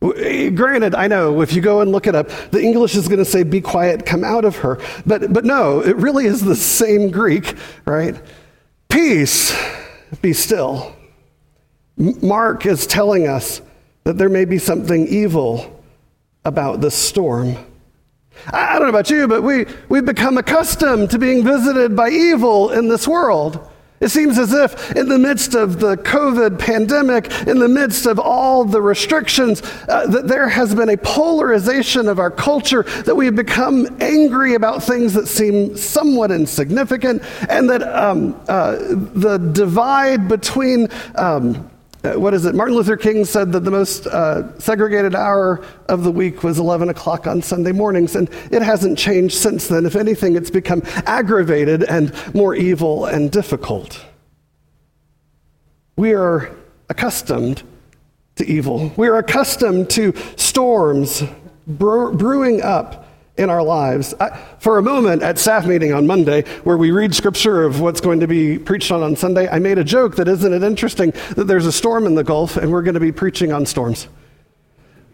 Eh, 0.00 0.50
granted, 0.50 0.94
I 0.94 1.08
know 1.08 1.40
if 1.42 1.52
you 1.52 1.60
go 1.60 1.80
and 1.80 1.90
look 1.90 2.06
it 2.06 2.14
up, 2.14 2.28
the 2.50 2.60
English 2.60 2.94
is 2.94 3.08
going 3.08 3.18
to 3.18 3.24
say, 3.24 3.42
be 3.42 3.60
quiet, 3.60 4.06
come 4.06 4.22
out 4.22 4.44
of 4.44 4.56
her. 4.58 4.80
But, 5.04 5.32
but 5.32 5.44
no, 5.44 5.80
it 5.80 5.96
really 5.96 6.26
is 6.26 6.40
the 6.40 6.54
same 6.56 7.10
Greek, 7.10 7.54
right? 7.84 8.14
Peace, 8.88 9.56
be 10.22 10.32
still. 10.32 10.94
Mark 11.96 12.64
is 12.64 12.86
telling 12.86 13.26
us 13.26 13.60
that 14.04 14.18
there 14.18 14.28
may 14.28 14.44
be 14.44 14.58
something 14.58 15.06
evil 15.08 15.82
about 16.44 16.80
this 16.80 16.94
storm. 16.94 17.56
I 18.46 18.74
don't 18.74 18.82
know 18.82 18.88
about 18.88 19.10
you, 19.10 19.26
but 19.26 19.42
we, 19.42 19.66
we've 19.88 20.04
become 20.04 20.38
accustomed 20.38 21.10
to 21.10 21.18
being 21.18 21.44
visited 21.44 21.96
by 21.96 22.08
evil 22.08 22.70
in 22.70 22.88
this 22.88 23.08
world. 23.08 23.67
It 24.00 24.10
seems 24.10 24.38
as 24.38 24.52
if, 24.52 24.92
in 24.92 25.08
the 25.08 25.18
midst 25.18 25.54
of 25.54 25.80
the 25.80 25.96
COVID 25.96 26.58
pandemic, 26.58 27.32
in 27.48 27.58
the 27.58 27.68
midst 27.68 28.06
of 28.06 28.18
all 28.18 28.64
the 28.64 28.80
restrictions, 28.80 29.60
uh, 29.88 30.06
that 30.06 30.28
there 30.28 30.48
has 30.48 30.74
been 30.74 30.88
a 30.88 30.96
polarization 30.96 32.08
of 32.08 32.18
our 32.18 32.30
culture, 32.30 32.84
that 33.04 33.16
we 33.16 33.26
have 33.26 33.34
become 33.34 33.88
angry 34.00 34.54
about 34.54 34.82
things 34.82 35.14
that 35.14 35.26
seem 35.26 35.76
somewhat 35.76 36.30
insignificant, 36.30 37.22
and 37.48 37.68
that 37.70 37.82
um, 37.82 38.40
uh, 38.48 38.76
the 38.76 39.38
divide 39.52 40.28
between 40.28 40.88
um, 41.16 41.68
what 42.14 42.34
is 42.34 42.44
it? 42.44 42.54
Martin 42.54 42.76
Luther 42.76 42.96
King 42.96 43.24
said 43.24 43.52
that 43.52 43.60
the 43.60 43.70
most 43.70 44.06
uh, 44.06 44.58
segregated 44.58 45.14
hour 45.14 45.64
of 45.88 46.04
the 46.04 46.12
week 46.12 46.42
was 46.42 46.58
11 46.58 46.88
o'clock 46.88 47.26
on 47.26 47.42
Sunday 47.42 47.72
mornings, 47.72 48.14
and 48.14 48.30
it 48.50 48.62
hasn't 48.62 48.98
changed 48.98 49.36
since 49.36 49.68
then. 49.68 49.86
If 49.86 49.96
anything, 49.96 50.36
it's 50.36 50.50
become 50.50 50.82
aggravated 51.06 51.82
and 51.84 52.12
more 52.34 52.54
evil 52.54 53.06
and 53.06 53.30
difficult. 53.30 54.04
We 55.96 56.14
are 56.14 56.54
accustomed 56.88 57.62
to 58.36 58.46
evil, 58.46 58.92
we 58.96 59.08
are 59.08 59.16
accustomed 59.16 59.90
to 59.90 60.14
storms 60.36 61.24
brewing 61.66 62.62
up 62.62 63.07
in 63.38 63.48
our 63.50 63.62
lives. 63.62 64.12
I, 64.20 64.36
for 64.58 64.78
a 64.78 64.82
moment 64.82 65.22
at 65.22 65.38
staff 65.38 65.64
meeting 65.66 65.92
on 65.92 66.06
Monday, 66.06 66.42
where 66.64 66.76
we 66.76 66.90
read 66.90 67.14
scripture 67.14 67.64
of 67.64 67.80
what's 67.80 68.00
going 68.00 68.20
to 68.20 68.26
be 68.26 68.58
preached 68.58 68.90
on 68.90 69.02
on 69.02 69.16
Sunday, 69.16 69.48
I 69.48 69.60
made 69.60 69.78
a 69.78 69.84
joke 69.84 70.16
that 70.16 70.28
isn't 70.28 70.52
it 70.52 70.62
interesting 70.62 71.12
that 71.36 71.44
there's 71.44 71.66
a 71.66 71.72
storm 71.72 72.06
in 72.06 72.16
the 72.16 72.24
Gulf 72.24 72.56
and 72.56 72.70
we're 72.72 72.82
going 72.82 72.94
to 72.94 73.00
be 73.00 73.12
preaching 73.12 73.52
on 73.52 73.64
storms. 73.64 74.08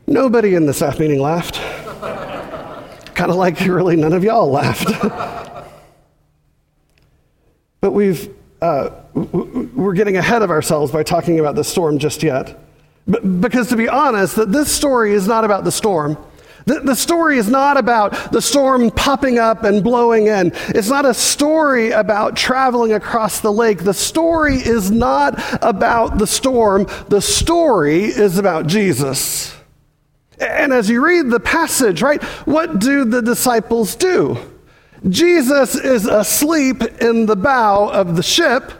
Nobody 0.06 0.54
in 0.54 0.66
the 0.66 0.74
staff 0.74 0.98
meeting 0.98 1.20
laughed. 1.20 1.56
kind 3.14 3.30
of 3.30 3.36
like 3.36 3.60
really 3.60 3.96
none 3.96 4.12
of 4.12 4.24
y'all 4.24 4.50
laughed. 4.50 4.88
but 7.80 7.92
we've, 7.92 8.34
uh, 8.60 8.90
we're 9.14 9.94
getting 9.94 10.16
ahead 10.16 10.42
of 10.42 10.50
ourselves 10.50 10.90
by 10.90 11.02
talking 11.02 11.38
about 11.38 11.54
the 11.54 11.64
storm 11.64 11.98
just 11.98 12.22
yet. 12.22 12.58
But, 13.06 13.40
because 13.40 13.68
to 13.68 13.76
be 13.76 13.88
honest, 13.88 14.36
that 14.36 14.50
this 14.50 14.74
story 14.74 15.12
is 15.12 15.28
not 15.28 15.44
about 15.44 15.64
the 15.64 15.72
storm. 15.72 16.16
The, 16.66 16.80
the, 16.80 16.96
story 16.96 17.36
is 17.36 17.48
not 17.48 17.76
about 17.76 18.32
the 18.32 18.40
storm 18.40 18.90
popping 18.90 19.38
up 19.38 19.64
and 19.64 19.84
blowing 19.84 20.28
in. 20.28 20.52
It's 20.68 20.88
not 20.88 21.04
a 21.04 21.12
story 21.12 21.90
about 21.90 22.36
traveling 22.36 22.94
across 22.94 23.40
the 23.40 23.52
lake. 23.52 23.84
The 23.84 23.92
story 23.92 24.56
is 24.56 24.90
not 24.90 25.38
about 25.62 26.16
the 26.16 26.26
storm. 26.26 26.86
The 27.08 27.20
story 27.20 28.04
is 28.04 28.38
about 28.38 28.66
Jesus. 28.66 29.54
And 30.40 30.72
as 30.72 30.88
you 30.88 31.04
read 31.04 31.30
the 31.30 31.40
passage, 31.40 32.00
right, 32.00 32.22
what 32.46 32.78
do 32.78 33.04
the 33.04 33.20
disciples 33.20 33.94
do? 33.94 34.38
Jesus 35.08 35.74
is 35.74 36.06
asleep 36.06 36.82
in 37.00 37.26
the 37.26 37.36
bow 37.36 37.90
of 37.90 38.16
the 38.16 38.22
ship, 38.22 38.72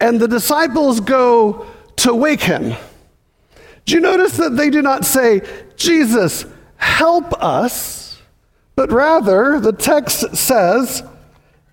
and 0.00 0.18
the 0.18 0.28
disciples 0.28 1.00
go 1.00 1.66
to 1.96 2.14
wake 2.14 2.40
him. 2.40 2.74
Do 3.84 3.94
you 3.94 4.00
notice 4.00 4.38
that 4.38 4.56
they 4.56 4.70
do 4.70 4.80
not 4.80 5.04
say, 5.04 5.42
Jesus, 5.76 6.46
help 6.76 7.32
us, 7.42 8.20
but 8.74 8.90
rather 8.90 9.60
the 9.60 9.72
text 9.72 10.36
says, 10.36 11.02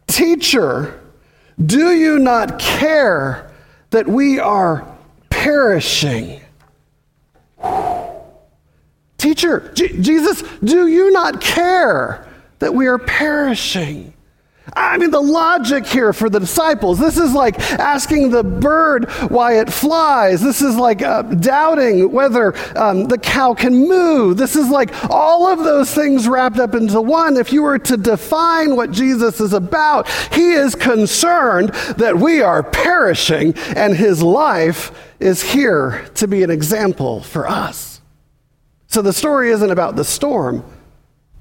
Teacher, 0.07 1.01
do 1.63 1.91
you 1.91 2.19
not 2.19 2.59
care 2.59 3.51
that 3.91 4.07
we 4.07 4.39
are 4.39 4.87
perishing? 5.29 6.41
Teacher, 9.17 9.71
J- 9.73 10.01
Jesus, 10.01 10.43
do 10.63 10.87
you 10.87 11.11
not 11.11 11.39
care 11.39 12.27
that 12.59 12.73
we 12.73 12.87
are 12.87 12.97
perishing? 12.97 14.12
I 14.71 14.97
mean, 14.97 15.11
the 15.11 15.19
logic 15.19 15.85
here 15.85 16.13
for 16.13 16.29
the 16.29 16.39
disciples, 16.39 16.97
this 16.97 17.17
is 17.17 17.33
like 17.33 17.59
asking 17.71 18.29
the 18.29 18.43
bird 18.43 19.11
why 19.29 19.59
it 19.59 19.71
flies. 19.71 20.41
This 20.41 20.61
is 20.61 20.77
like 20.77 21.01
uh, 21.01 21.23
doubting 21.23 22.09
whether 22.11 22.55
um, 22.77 23.05
the 23.05 23.17
cow 23.17 23.53
can 23.53 23.73
move. 23.89 24.37
This 24.37 24.55
is 24.55 24.69
like 24.69 24.93
all 25.09 25.47
of 25.47 25.59
those 25.59 25.93
things 25.93 26.29
wrapped 26.29 26.59
up 26.59 26.75
into 26.75 27.01
one. 27.01 27.35
If 27.35 27.51
you 27.51 27.61
were 27.61 27.77
to 27.79 27.97
define 27.97 28.77
what 28.77 28.91
Jesus 28.91 29.41
is 29.41 29.51
about, 29.51 30.07
he 30.33 30.53
is 30.53 30.75
concerned 30.75 31.69
that 31.97 32.17
we 32.17 32.41
are 32.41 32.63
perishing 32.63 33.53
and 33.75 33.93
his 33.93 34.23
life 34.23 35.11
is 35.19 35.43
here 35.43 36.05
to 36.15 36.27
be 36.27 36.41
an 36.41 36.49
example 36.49 37.21
for 37.21 37.47
us. 37.47 37.99
So 38.87 39.01
the 39.01 39.13
story 39.13 39.51
isn't 39.51 39.71
about 39.71 39.97
the 39.97 40.05
storm, 40.05 40.63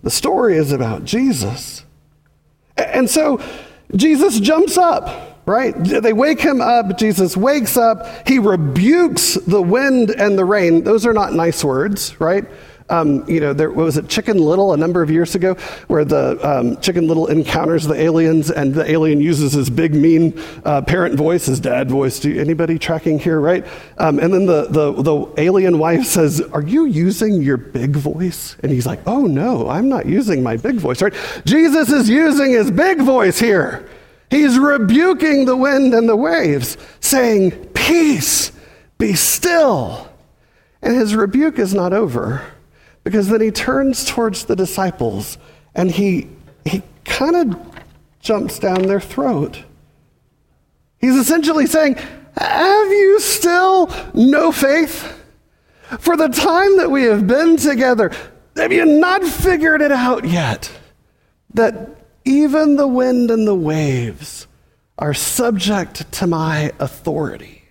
the 0.03 0.11
story 0.11 0.57
is 0.57 0.73
about 0.73 1.05
Jesus. 1.05 1.85
And 2.77 3.09
so 3.09 3.41
Jesus 3.95 4.41
jumps 4.41 4.77
up, 4.79 5.41
right? 5.47 5.75
They 5.77 6.13
wake 6.13 6.41
him 6.41 6.61
up. 6.61 6.99
Jesus 6.99 7.37
wakes 7.37 7.77
up. 7.77 8.27
He 8.27 8.39
rebukes 8.39 9.35
the 9.35 9.63
wind 9.63 10.11
and 10.11 10.39
the 10.39 10.45
rain. 10.45 10.85
Those 10.85 11.07
are 11.07 11.13
not 11.13 11.35
nice 11.35 11.63
words, 11.65 12.19
right? 12.21 12.45
Um, 12.93 13.27
you 13.27 13.41
know, 13.41 13.55
there 13.55 13.71
was 13.71 13.97
it 13.97 14.07
Chicken 14.09 14.37
Little 14.37 14.75
a 14.75 14.77
number 14.77 15.03
of 15.03 15.11
years 15.11 15.35
ago, 15.35 15.55
where 15.89 16.05
the 16.05 16.39
um, 16.47 16.77
Chicken 16.83 17.09
Little 17.09 17.27
encounters 17.29 17.85
the 17.85 17.95
aliens, 17.95 18.51
and 18.51 18.75
the 18.75 18.89
alien 18.89 19.19
uses 19.23 19.55
his 19.55 19.71
big, 19.71 19.95
mean 19.95 20.39
uh, 20.67 20.83
parent 20.83 21.15
voice, 21.15 21.47
his 21.47 21.59
dad 21.59 21.91
voice. 21.91 22.21
Do 22.21 22.39
anybody 22.39 22.79
tracking 22.79 23.19
here, 23.19 23.41
right? 23.41 23.67
Um, 23.97 24.19
and 24.19 24.33
then 24.35 24.45
the, 24.45 24.67
the 24.69 24.93
the 25.03 25.33
alien 25.39 25.79
wife 25.79 26.05
says, 26.05 26.43
"Are 26.53 26.63
you 26.63 26.85
using 26.85 27.41
your 27.41 27.57
big 27.57 27.97
voice?" 27.97 28.57
And 28.63 28.71
he's 28.71 28.87
like, 28.87 29.01
"Oh 29.07 29.23
no, 29.23 29.71
I'm 29.71 29.89
not 29.89 30.05
using 30.05 30.43
my 30.43 30.59
big 30.59 30.77
voice." 30.77 31.01
Right? 31.01 31.15
Jesus 31.47 31.89
is 31.91 32.11
using 32.11 32.51
his 32.51 32.71
big 32.71 33.01
voice 33.01 33.39
here. 33.39 33.89
He's 34.31 34.59
rebuking 34.59 35.47
the 35.47 35.57
wind 35.57 35.95
and 35.95 36.07
the 36.07 36.17
waves, 36.17 36.77
saying, 37.01 37.53
"Peace, 37.73 38.53
be 38.99 39.15
still." 39.15 40.11
And 40.83 40.95
his 40.95 41.15
rebuke 41.15 41.59
is 41.59 41.73
not 41.73 41.95
over. 41.95 42.45
Because 43.05 43.29
then 43.29 43.41
he 43.41 43.51
turns 43.51 44.05
towards 44.05 44.45
the 44.45 44.57
disciples 44.57 45.39
and 45.75 45.91
he, 45.91 46.29
he 46.65 46.83
kind 47.05 47.37
of 47.37 47.73
jumps 48.21 48.59
down 48.59 48.83
their 48.83 49.01
throat. 49.01 49.65
He's 50.99 51.17
essentially 51.17 51.67
saying, 51.67 51.97
Have 52.37 52.89
you 52.89 53.19
still 53.21 53.93
no 54.15 54.53
faith? 54.53 55.19
For 55.99 56.17
the 56.17 56.29
time 56.29 56.79
that 56.79 56.91
we 56.91 57.03
have 57.05 57.27
been 57.27 57.57
together, 57.57 58.13
have 58.57 58.73
you 58.73 58.87
not 58.87 59.25
figured 59.25 59.83
it 59.83 59.93
out 59.93 60.27
yet? 60.27 60.71
That 61.55 61.91
even 62.25 62.77
the 62.77 62.87
wind 62.87 63.31
and 63.31 63.47
the 63.47 63.55
waves 63.55 64.47
are 64.99 65.13
subject 65.13 66.11
to 66.13 66.27
my 66.27 66.73
authority. 66.79 67.62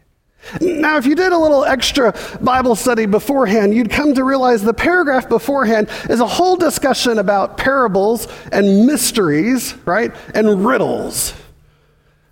Now, 0.60 0.98
if 0.98 1.06
you 1.06 1.16
did 1.16 1.32
a 1.32 1.38
little 1.38 1.64
extra 1.64 2.14
Bible 2.42 2.76
study 2.76 3.06
beforehand, 3.06 3.74
you'd 3.74 3.90
come 3.90 4.14
to 4.16 4.24
realize 4.24 4.62
the 4.62 4.74
paragraph 4.74 5.30
beforehand 5.30 5.88
is 6.10 6.20
a 6.20 6.28
whole 6.28 6.56
discussion 6.56 7.20
about 7.20 7.58
parables 7.58 8.28
and 8.52 8.86
mysteries, 8.86 9.76
right? 9.86 10.12
And 10.34 10.66
riddles. 10.66 11.34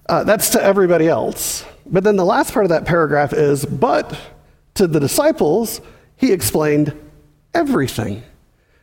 Uh, 0.07 0.23
that's 0.23 0.49
to 0.51 0.63
everybody 0.63 1.07
else. 1.07 1.63
But 1.85 2.03
then 2.03 2.15
the 2.15 2.25
last 2.25 2.53
part 2.53 2.65
of 2.65 2.69
that 2.69 2.85
paragraph 2.85 3.31
is, 3.31 3.65
but 3.65 4.17
to 4.75 4.87
the 4.87 4.99
disciples, 4.99 5.81
he 6.17 6.31
explained 6.31 6.93
everything. 7.53 8.23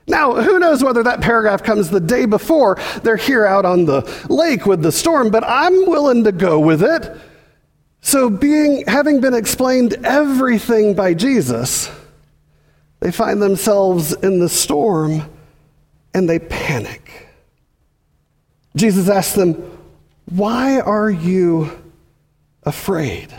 Now, 0.08 0.34
who 0.34 0.60
knows 0.60 0.84
whether 0.84 1.02
that 1.02 1.20
paragraph 1.20 1.64
comes 1.64 1.90
the 1.90 2.00
day 2.00 2.26
before 2.26 2.78
they're 3.02 3.16
here 3.16 3.44
out 3.44 3.64
on 3.64 3.86
the 3.86 4.02
lake 4.28 4.66
with 4.66 4.82
the 4.82 4.92
storm, 4.92 5.30
but 5.30 5.42
I'm 5.44 5.86
willing 5.86 6.24
to 6.24 6.32
go 6.32 6.60
with 6.60 6.82
it 6.82 7.16
so, 8.06 8.30
being, 8.30 8.84
having 8.86 9.20
been 9.20 9.34
explained 9.34 9.94
everything 10.04 10.94
by 10.94 11.12
Jesus, 11.12 11.90
they 13.00 13.10
find 13.10 13.42
themselves 13.42 14.12
in 14.12 14.38
the 14.38 14.48
storm 14.48 15.28
and 16.14 16.30
they 16.30 16.38
panic. 16.38 17.26
Jesus 18.76 19.08
asks 19.08 19.34
them, 19.34 19.54
Why 20.26 20.78
are 20.78 21.10
you 21.10 21.76
afraid? 22.62 23.34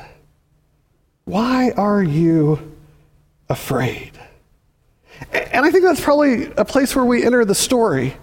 Why 1.23 1.71
are 1.71 2.03
you 2.03 2.75
afraid? 3.47 4.19
And 5.31 5.65
I 5.65 5.71
think 5.71 5.85
that's 5.85 6.01
probably 6.01 6.51
a 6.57 6.65
place 6.65 6.93
where 6.93 7.05
we 7.05 7.23
enter 7.23 7.45
the 7.45 7.55
story. 7.55 8.17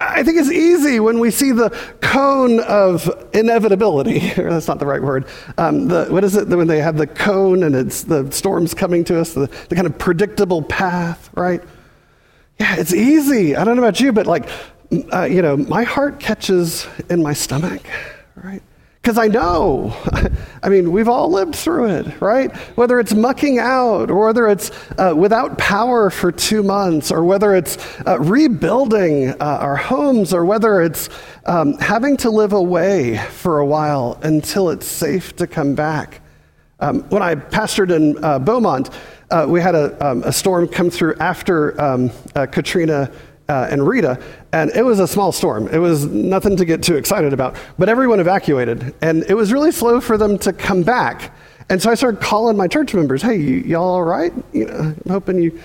I 0.00 0.24
think 0.24 0.38
it's 0.38 0.50
easy 0.50 0.98
when 0.98 1.20
we 1.20 1.30
see 1.30 1.52
the 1.52 1.70
cone 2.00 2.60
of 2.60 3.08
inevitability. 3.32 4.18
That's 4.36 4.66
not 4.66 4.80
the 4.80 4.86
right 4.86 5.02
word. 5.02 5.26
Um, 5.56 5.86
the, 5.86 6.06
what 6.06 6.24
is 6.24 6.36
it 6.36 6.48
when 6.48 6.66
they 6.66 6.80
have 6.80 6.96
the 6.96 7.06
cone 7.06 7.62
and 7.62 7.76
it's 7.76 8.02
the 8.02 8.30
storms 8.32 8.74
coming 8.74 9.04
to 9.04 9.20
us, 9.20 9.34
the, 9.34 9.46
the 9.68 9.74
kind 9.76 9.86
of 9.86 9.96
predictable 9.96 10.62
path, 10.62 11.30
right? 11.34 11.62
Yeah, 12.58 12.74
it's 12.76 12.92
easy. 12.92 13.54
I 13.54 13.64
don't 13.64 13.76
know 13.76 13.82
about 13.82 14.00
you, 14.00 14.12
but 14.12 14.26
like, 14.26 14.48
uh, 15.12 15.24
you 15.24 15.42
know, 15.42 15.56
my 15.56 15.84
heart 15.84 16.18
catches 16.18 16.88
in 17.08 17.22
my 17.22 17.32
stomach, 17.32 17.82
right? 18.34 18.62
Because 19.04 19.18
I 19.18 19.28
know, 19.28 19.94
I 20.62 20.70
mean, 20.70 20.90
we've 20.90 21.10
all 21.10 21.30
lived 21.30 21.54
through 21.54 21.90
it, 21.90 22.22
right? 22.22 22.50
Whether 22.74 22.98
it's 22.98 23.12
mucking 23.12 23.58
out, 23.58 24.10
or 24.10 24.24
whether 24.24 24.48
it's 24.48 24.70
uh, 24.96 25.12
without 25.14 25.58
power 25.58 26.08
for 26.08 26.32
two 26.32 26.62
months, 26.62 27.12
or 27.12 27.22
whether 27.22 27.54
it's 27.54 27.76
uh, 28.06 28.18
rebuilding 28.18 29.28
uh, 29.28 29.58
our 29.60 29.76
homes, 29.76 30.32
or 30.32 30.46
whether 30.46 30.80
it's 30.80 31.10
um, 31.44 31.74
having 31.74 32.16
to 32.16 32.30
live 32.30 32.54
away 32.54 33.18
for 33.18 33.58
a 33.58 33.66
while 33.66 34.18
until 34.22 34.70
it's 34.70 34.86
safe 34.86 35.36
to 35.36 35.46
come 35.46 35.74
back. 35.74 36.22
Um, 36.80 37.02
when 37.10 37.22
I 37.22 37.34
pastored 37.34 37.94
in 37.94 38.24
uh, 38.24 38.38
Beaumont, 38.38 38.88
uh, 39.30 39.44
we 39.46 39.60
had 39.60 39.74
a, 39.74 40.02
um, 40.02 40.22
a, 40.22 40.32
storm 40.32 40.66
come 40.66 40.88
through 40.88 41.16
after 41.16 41.78
um, 41.78 42.10
uh, 42.34 42.46
Katrina 42.46 43.12
uh, 43.48 43.68
and 43.70 43.86
Rita, 43.86 44.20
and 44.52 44.70
it 44.70 44.82
was 44.84 45.00
a 45.00 45.06
small 45.06 45.32
storm. 45.32 45.68
It 45.68 45.78
was 45.78 46.06
nothing 46.06 46.56
to 46.56 46.64
get 46.64 46.82
too 46.82 46.96
excited 46.96 47.32
about, 47.32 47.56
but 47.78 47.88
everyone 47.88 48.20
evacuated, 48.20 48.94
and 49.02 49.24
it 49.28 49.34
was 49.34 49.52
really 49.52 49.72
slow 49.72 50.00
for 50.00 50.16
them 50.16 50.38
to 50.38 50.52
come 50.52 50.82
back. 50.82 51.32
And 51.68 51.80
so 51.80 51.90
I 51.90 51.94
started 51.94 52.20
calling 52.20 52.56
my 52.56 52.68
church 52.68 52.94
members, 52.94 53.22
"Hey, 53.22 53.36
you, 53.36 53.76
all 53.76 53.94
all 53.94 54.02
right? 54.02 54.32
You 54.52 54.66
know, 54.66 54.74
I'm 54.74 55.10
hoping 55.10 55.42
you 55.42 55.58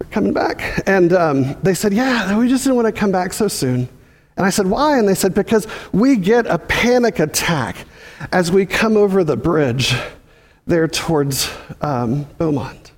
are 0.00 0.06
coming 0.06 0.32
back." 0.32 0.82
And 0.86 1.12
um, 1.12 1.56
they 1.62 1.74
said, 1.74 1.92
"Yeah, 1.92 2.36
we 2.38 2.48
just 2.48 2.64
didn't 2.64 2.76
want 2.76 2.86
to 2.86 2.92
come 2.92 3.12
back 3.12 3.32
so 3.32 3.48
soon." 3.48 3.88
And 4.36 4.46
I 4.46 4.50
said, 4.50 4.66
"Why?" 4.66 4.98
And 4.98 5.08
they 5.08 5.14
said, 5.14 5.34
"Because 5.34 5.66
we 5.92 6.16
get 6.16 6.46
a 6.46 6.58
panic 6.58 7.18
attack 7.18 7.76
as 8.32 8.52
we 8.52 8.66
come 8.66 8.96
over 8.96 9.24
the 9.24 9.36
bridge 9.36 9.96
there 10.66 10.88
towards 10.88 11.50
um, 11.80 12.24
Beaumont." 12.38 12.92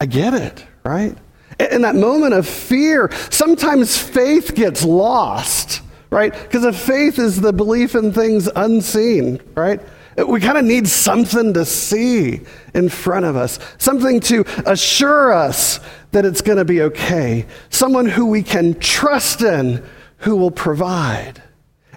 I 0.00 0.06
get 0.06 0.34
it, 0.34 0.64
right? 0.84 1.16
In 1.58 1.82
that 1.82 1.94
moment 1.94 2.34
of 2.34 2.46
fear, 2.46 3.10
sometimes 3.30 3.96
faith 3.96 4.54
gets 4.54 4.84
lost, 4.84 5.80
right? 6.10 6.32
Because 6.32 6.78
faith 6.78 7.18
is 7.18 7.40
the 7.40 7.52
belief 7.52 7.94
in 7.94 8.12
things 8.12 8.48
unseen, 8.54 9.40
right? 9.54 9.80
We 10.16 10.40
kind 10.40 10.56
of 10.56 10.64
need 10.64 10.88
something 10.88 11.54
to 11.54 11.64
see 11.64 12.40
in 12.74 12.88
front 12.88 13.26
of 13.26 13.36
us, 13.36 13.58
something 13.78 14.20
to 14.20 14.44
assure 14.66 15.32
us 15.32 15.80
that 16.12 16.24
it's 16.24 16.40
going 16.40 16.58
to 16.58 16.64
be 16.64 16.82
okay, 16.82 17.46
someone 17.68 18.06
who 18.06 18.26
we 18.26 18.42
can 18.42 18.78
trust 18.78 19.42
in 19.42 19.84
who 20.18 20.36
will 20.36 20.50
provide. 20.50 21.42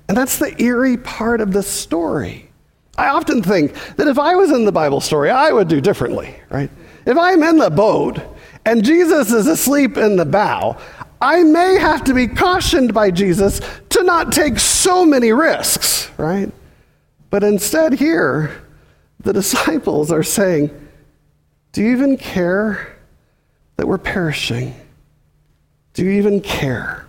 And 0.08 0.18
that's 0.18 0.38
the 0.38 0.62
eerie 0.62 0.98
part 0.98 1.40
of 1.40 1.54
the 1.54 1.64
story. 1.64 2.50
I 2.98 3.10
often 3.10 3.42
think 3.42 3.74
that 3.96 4.08
if 4.08 4.20
I 4.20 4.36
was 4.36 4.52
in 4.52 4.66
the 4.66 4.72
Bible 4.72 5.00
story, 5.00 5.30
I 5.30 5.52
would 5.52 5.70
do 5.70 5.80
differently, 5.80 6.36
right? 6.50 6.70
If 7.06 7.18
I'm 7.18 7.42
in 7.44 7.58
the 7.58 7.70
boat 7.70 8.20
and 8.66 8.84
Jesus 8.84 9.32
is 9.32 9.48
asleep 9.48 9.98
in 9.98 10.16
the 10.16 10.26
bow, 10.26 10.78
I 11.22 11.44
may 11.44 11.78
have 11.78 12.04
to 12.06 12.14
be 12.14 12.28
cautioned 12.28 12.94
by 12.94 13.12
Jesus 13.12 13.62
to 13.90 14.04
not 14.04 14.32
take 14.32 14.60
so 14.60 15.06
many 15.06 15.32
risks, 15.34 16.10
right? 16.18 16.52
But 17.30 17.44
instead, 17.44 17.94
here, 17.94 18.64
the 19.20 19.34
disciples 19.42 20.12
are 20.12 20.24
saying, 20.24 20.70
Do 21.74 21.84
you 21.84 21.92
even 21.92 22.18
care 22.18 22.96
that 23.78 23.88
we're 23.88 23.98
perishing? 23.98 24.74
Do 25.94 26.06
you 26.06 26.12
even 26.12 26.42
care? 26.42 27.06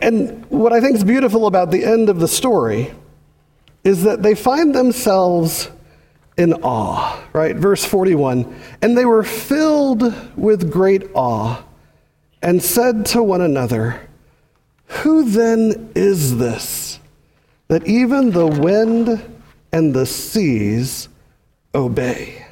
And 0.00 0.44
what 0.46 0.72
I 0.72 0.80
think 0.80 0.96
is 0.96 1.04
beautiful 1.04 1.46
about 1.46 1.70
the 1.70 1.84
end 1.84 2.08
of 2.08 2.20
the 2.20 2.28
story 2.28 2.92
is 3.84 4.04
that 4.04 4.22
they 4.22 4.34
find 4.34 4.74
themselves 4.74 5.70
in 6.36 6.54
awe, 6.54 7.22
right? 7.32 7.56
Verse 7.56 7.84
41 7.84 8.60
And 8.80 8.96
they 8.96 9.04
were 9.04 9.22
filled 9.22 10.14
with 10.36 10.70
great 10.70 11.10
awe 11.14 11.62
and 12.40 12.62
said 12.62 13.06
to 13.06 13.22
one 13.22 13.40
another, 13.40 14.08
Who 14.86 15.30
then 15.30 15.90
is 15.94 16.38
this 16.38 16.98
that 17.68 17.86
even 17.86 18.30
the 18.30 18.46
wind 18.46 19.22
and 19.72 19.94
the 19.94 20.06
seas 20.06 21.08
obey? 21.74 22.46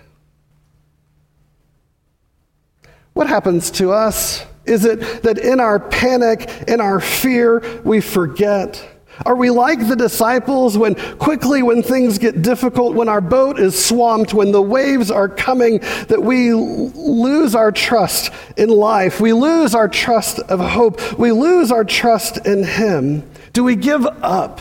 What 3.13 3.29
happens 3.29 3.71
to 3.73 3.93
us? 3.93 4.47
Is 4.65 4.85
it 4.85 5.23
that 5.23 5.39
in 5.39 5.59
our 5.59 5.81
panic, 5.81 6.49
in 6.69 6.81
our 6.81 7.01
fear, 7.01 7.81
we 7.85 8.01
forget? 8.01 8.87
Are 9.27 9.37
we 9.37 9.51
like 9.51 9.87
the 9.87 9.97
disciples 9.97 10.79
when 10.79 10.95
quickly, 11.17 11.63
when 11.63 11.83
things 11.83 12.19
get 12.19 12.43
difficult, 12.43 12.95
when 12.95 13.09
our 13.09 13.21
boat 13.21 13.61
is 13.61 13.83
swamped, 13.83 14.33
when 14.33 14.51
the 14.51 14.63
waves 14.63 15.11
are 15.11 15.29
coming, 15.29 15.79
that 16.09 16.23
we 16.23 16.53
lose 16.53 17.55
our 17.55 17.71
trust 17.71 18.33
in 18.57 18.71
life? 18.71 19.21
We 19.21 19.33
lose 19.33 19.75
our 19.75 19.89
trust 19.89 20.39
of 20.41 20.61
hope. 20.61 21.19
We 21.19 21.33
lose 21.33 21.71
our 21.71 21.85
trust 21.85 22.47
in 22.47 22.65
Him. 22.65 23.31
Do 23.53 23.63
we 23.65 23.77
give 23.77 24.07
up? 24.07 24.61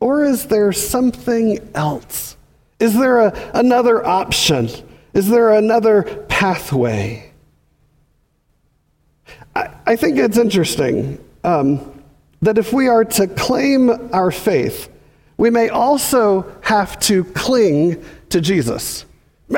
Or 0.00 0.24
is 0.24 0.46
there 0.46 0.72
something 0.72 1.58
else? 1.74 2.36
Is 2.78 2.94
there 2.94 3.18
a, 3.18 3.50
another 3.52 4.04
option? 4.06 4.70
Is 5.12 5.28
there 5.28 5.50
another 5.50 6.24
pathway? 6.28 7.30
I, 9.54 9.68
I 9.86 9.96
think 9.96 10.18
it's 10.18 10.38
interesting. 10.38 11.22
Um, 11.44 11.99
that 12.42 12.58
if 12.58 12.72
we 12.72 12.88
are 12.88 13.04
to 13.04 13.26
claim 13.26 13.90
our 14.12 14.30
faith, 14.30 14.88
we 15.36 15.50
may 15.50 15.68
also 15.68 16.50
have 16.62 16.98
to 17.00 17.24
cling 17.24 18.04
to 18.30 18.40
Jesus. 18.40 19.04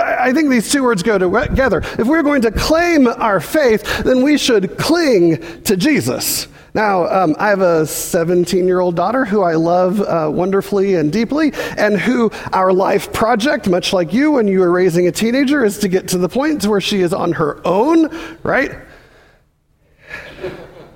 I 0.00 0.32
think 0.32 0.48
these 0.48 0.72
two 0.72 0.82
words 0.82 1.02
go 1.02 1.18
together. 1.18 1.82
If 1.98 2.06
we're 2.06 2.22
going 2.22 2.42
to 2.42 2.50
claim 2.50 3.06
our 3.06 3.40
faith, 3.40 4.02
then 4.04 4.22
we 4.22 4.38
should 4.38 4.78
cling 4.78 5.62
to 5.64 5.76
Jesus. 5.76 6.46
Now, 6.74 7.04
um, 7.08 7.36
I 7.38 7.50
have 7.50 7.60
a 7.60 7.86
17 7.86 8.66
year 8.66 8.80
old 8.80 8.96
daughter 8.96 9.26
who 9.26 9.42
I 9.42 9.54
love 9.56 10.00
uh, 10.00 10.30
wonderfully 10.32 10.94
and 10.94 11.12
deeply, 11.12 11.52
and 11.76 12.00
who 12.00 12.30
our 12.52 12.72
life 12.72 13.12
project, 13.12 13.68
much 13.68 13.92
like 13.92 14.14
you 14.14 14.30
when 14.30 14.48
you 14.48 14.60
were 14.60 14.70
raising 14.70 15.06
a 15.06 15.12
teenager, 15.12 15.64
is 15.64 15.78
to 15.80 15.88
get 15.88 16.08
to 16.08 16.18
the 16.18 16.28
point 16.28 16.64
where 16.64 16.80
she 16.80 17.02
is 17.02 17.12
on 17.12 17.32
her 17.32 17.60
own, 17.66 18.08
right? 18.42 18.72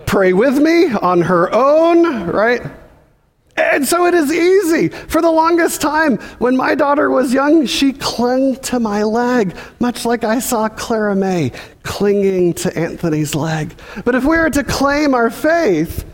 Pray 0.07 0.33
with 0.33 0.59
me 0.59 0.93
on 0.93 1.23
her 1.23 1.53
own, 1.53 2.27
right? 2.27 2.63
And 3.57 3.87
so 3.87 4.05
it 4.07 4.15
is 4.15 4.31
easy. 4.31 4.89
For 4.89 5.23
the 5.23 5.31
longest 5.31 5.81
time, 5.81 6.19
when 6.39 6.57
my 6.57 6.75
daughter 6.75 7.11
was 7.11 7.33
young, 7.33 7.65
she 7.65 7.93
clung 7.95 8.57
to 8.57 8.79
my 8.79 9.03
leg, 9.03 9.57
much 9.81 10.05
like 10.05 10.25
I 10.25 10.41
saw 10.41 10.69
Clara 10.69 11.17
May 11.17 11.53
clinging 11.83 12.53
to 12.55 12.79
Anthony's 12.79 13.35
leg. 13.35 13.75
But 14.05 14.15
if 14.15 14.25
we 14.25 14.37
are 14.37 14.51
to 14.51 14.63
claim 14.63 15.15
our 15.15 15.31
faith 15.31 16.05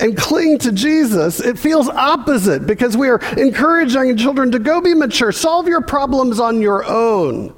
and 0.00 0.16
cling 0.16 0.58
to 0.58 0.72
Jesus, 0.72 1.38
it 1.40 1.58
feels 1.58 1.88
opposite 1.88 2.66
because 2.66 2.96
we 2.96 3.08
are 3.08 3.20
encouraging 3.36 4.16
children 4.16 4.50
to 4.52 4.58
go 4.58 4.80
be 4.80 4.94
mature, 4.94 5.32
solve 5.32 5.68
your 5.68 5.82
problems 5.82 6.40
on 6.40 6.62
your 6.62 6.84
own. 6.84 7.54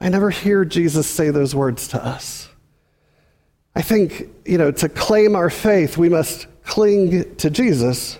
I 0.00 0.08
never 0.08 0.30
hear 0.30 0.64
Jesus 0.64 1.06
say 1.06 1.30
those 1.30 1.54
words 1.54 1.88
to 1.88 2.04
us. 2.04 2.45
Think, 3.86 4.28
you 4.44 4.58
know, 4.58 4.72
to 4.72 4.88
claim 4.88 5.36
our 5.36 5.48
faith, 5.48 5.96
we 5.96 6.08
must 6.08 6.48
cling 6.64 7.36
to 7.36 7.48
Jesus. 7.48 8.18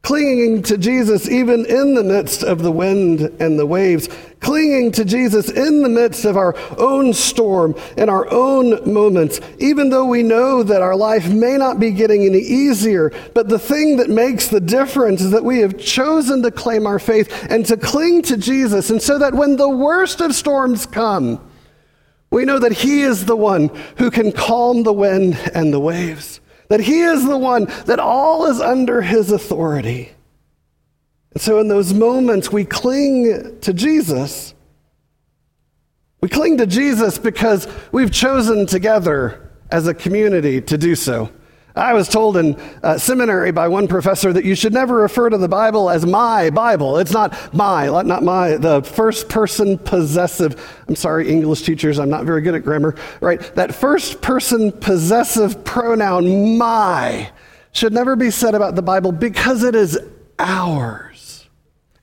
Clinging 0.00 0.62
to 0.62 0.78
Jesus 0.78 1.28
even 1.28 1.66
in 1.66 1.94
the 1.94 2.02
midst 2.02 2.42
of 2.42 2.62
the 2.62 2.72
wind 2.72 3.20
and 3.38 3.58
the 3.58 3.66
waves. 3.66 4.08
Clinging 4.40 4.90
to 4.92 5.04
Jesus 5.04 5.50
in 5.50 5.82
the 5.82 5.88
midst 5.90 6.24
of 6.24 6.38
our 6.38 6.56
own 6.78 7.12
storm 7.12 7.74
and 7.98 8.08
our 8.08 8.26
own 8.32 8.90
moments, 8.90 9.38
even 9.58 9.90
though 9.90 10.06
we 10.06 10.22
know 10.22 10.62
that 10.62 10.80
our 10.80 10.96
life 10.96 11.28
may 11.28 11.58
not 11.58 11.78
be 11.78 11.90
getting 11.90 12.24
any 12.24 12.40
easier. 12.40 13.12
But 13.34 13.50
the 13.50 13.58
thing 13.58 13.98
that 13.98 14.08
makes 14.08 14.48
the 14.48 14.60
difference 14.60 15.20
is 15.20 15.32
that 15.32 15.44
we 15.44 15.58
have 15.58 15.76
chosen 15.76 16.42
to 16.42 16.50
claim 16.50 16.86
our 16.86 16.98
faith 16.98 17.48
and 17.50 17.66
to 17.66 17.76
cling 17.76 18.22
to 18.22 18.38
Jesus. 18.38 18.88
And 18.88 19.02
so 19.02 19.18
that 19.18 19.34
when 19.34 19.56
the 19.56 19.68
worst 19.68 20.22
of 20.22 20.34
storms 20.34 20.86
come, 20.86 21.38
we 22.32 22.46
know 22.46 22.58
that 22.58 22.72
He 22.72 23.02
is 23.02 23.26
the 23.26 23.36
one 23.36 23.68
who 23.98 24.10
can 24.10 24.32
calm 24.32 24.82
the 24.82 24.92
wind 24.92 25.38
and 25.54 25.72
the 25.72 25.78
waves, 25.78 26.40
that 26.68 26.80
He 26.80 27.02
is 27.02 27.24
the 27.24 27.38
one 27.38 27.66
that 27.84 28.00
all 28.00 28.46
is 28.46 28.60
under 28.60 29.02
His 29.02 29.30
authority. 29.30 30.10
And 31.32 31.40
so, 31.40 31.60
in 31.60 31.68
those 31.68 31.94
moments, 31.94 32.50
we 32.50 32.64
cling 32.64 33.60
to 33.60 33.72
Jesus. 33.72 34.54
We 36.20 36.28
cling 36.28 36.56
to 36.58 36.66
Jesus 36.66 37.18
because 37.18 37.68
we've 37.92 38.12
chosen 38.12 38.66
together 38.66 39.50
as 39.70 39.86
a 39.86 39.94
community 39.94 40.60
to 40.62 40.78
do 40.78 40.94
so. 40.94 41.30
I 41.74 41.94
was 41.94 42.08
told 42.08 42.36
in 42.36 42.56
uh, 42.82 42.98
seminary 42.98 43.50
by 43.50 43.68
one 43.68 43.88
professor 43.88 44.32
that 44.32 44.44
you 44.44 44.54
should 44.54 44.74
never 44.74 44.96
refer 44.96 45.30
to 45.30 45.38
the 45.38 45.48
Bible 45.48 45.88
as 45.88 46.04
my 46.04 46.50
Bible. 46.50 46.98
It's 46.98 47.12
not 47.12 47.54
my, 47.54 47.86
not 48.02 48.22
my, 48.22 48.56
the 48.56 48.82
first 48.82 49.28
person 49.28 49.78
possessive. 49.78 50.82
I'm 50.86 50.96
sorry, 50.96 51.30
English 51.30 51.62
teachers, 51.62 51.98
I'm 51.98 52.10
not 52.10 52.24
very 52.24 52.42
good 52.42 52.54
at 52.54 52.62
grammar, 52.62 52.94
right? 53.20 53.40
That 53.54 53.74
first 53.74 54.20
person 54.20 54.70
possessive 54.70 55.64
pronoun, 55.64 56.58
my, 56.58 57.30
should 57.72 57.94
never 57.94 58.16
be 58.16 58.30
said 58.30 58.54
about 58.54 58.74
the 58.74 58.82
Bible 58.82 59.12
because 59.12 59.64
it 59.64 59.74
is 59.74 59.98
ours. 60.38 61.48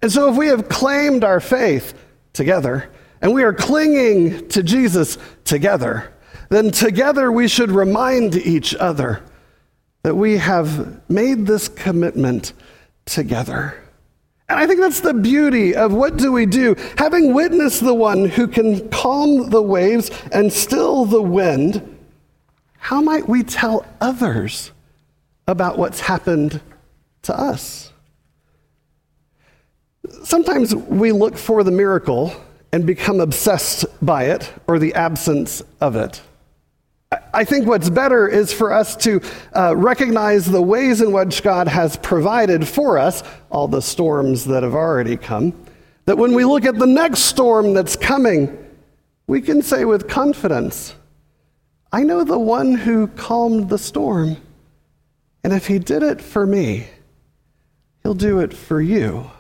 And 0.02 0.12
so 0.12 0.32
if 0.32 0.38
we 0.38 0.48
have 0.48 0.68
claimed 0.68 1.24
our 1.24 1.40
faith 1.40 1.94
together 2.34 2.90
and 3.22 3.34
we 3.34 3.44
are 3.44 3.54
clinging 3.54 4.48
to 4.50 4.64
Jesus 4.64 5.20
together, 5.44 6.14
then 6.50 6.72
together 6.72 7.32
we 7.32 7.48
should 7.48 7.70
remind 7.70 8.36
each 8.36 8.74
other 8.74 9.22
that 10.10 10.16
we 10.16 10.38
have 10.38 11.08
made 11.08 11.46
this 11.46 11.68
commitment 11.68 12.54
together. 13.06 13.80
And 14.50 14.58
I 14.58 14.66
think 14.66 14.80
that's 14.80 15.02
the 15.02 15.14
beauty 15.14 15.76
of 15.76 15.94
what 15.94 16.18
do 16.18 16.32
we 16.32 16.48
do? 16.48 16.76
Having 16.98 17.36
witnessed 17.36 17.82
the 17.82 17.94
one 17.94 18.26
who 18.26 18.48
can 18.48 18.90
calm 18.90 19.52
the 19.52 19.62
waves 19.62 20.10
and 20.32 20.52
still 20.52 21.06
the 21.06 21.22
wind, 21.22 21.96
how 22.80 23.02
might 23.02 23.30
we 23.30 23.44
tell 23.44 23.86
others 24.02 24.72
about 25.48 25.78
what's 25.78 26.00
happened 26.00 26.60
to 27.22 27.40
us? 27.40 27.94
Sometimes 30.24 30.74
we 30.74 31.12
look 31.12 31.38
for 31.38 31.64
the 31.64 31.70
miracle 31.70 32.34
and 32.72 32.84
become 32.88 33.20
obsessed 33.20 33.86
by 34.04 34.24
it 34.24 34.52
or 34.66 34.80
the 34.80 34.96
absence 34.96 35.62
of 35.80 35.96
it. 35.96 36.20
I 37.34 37.44
think 37.44 37.66
what's 37.66 37.90
better 37.90 38.28
is 38.28 38.54
for 38.54 38.72
us 38.72 38.96
to 38.98 39.20
uh, 39.56 39.76
recognize 39.76 40.46
the 40.46 40.62
ways 40.62 41.02
in 41.02 41.12
which 41.12 41.42
God 41.42 41.68
has 41.68 41.98
provided 41.98 42.68
for 42.68 43.00
us, 43.00 43.24
all 43.50 43.68
the 43.68 43.82
storms 43.82 44.46
that 44.46 44.62
have 44.62 44.76
already 44.76 45.18
come, 45.18 45.54
that 46.06 46.20
when 46.20 46.36
we 46.36 46.46
look 46.46 46.66
at 46.66 46.78
the 46.78 46.86
next 46.86 47.22
storm 47.22 47.74
that's 47.74 47.96
coming, 47.96 48.56
we 49.26 49.42
can 49.42 49.64
say 49.64 49.86
with 49.86 50.08
confidence, 50.08 50.94
I 51.92 52.04
know 52.04 52.24
the 52.24 52.38
one 52.38 52.76
who 52.76 53.08
calmed 53.08 53.70
the 53.70 53.80
storm. 53.80 54.38
And 55.44 55.52
if 55.52 55.66
he 55.66 55.80
did 55.80 56.04
it 56.04 56.22
for 56.22 56.46
me, 56.46 56.88
he'll 58.04 58.14
do 58.14 58.40
it 58.40 58.54
for 58.54 58.80
you. 58.80 59.32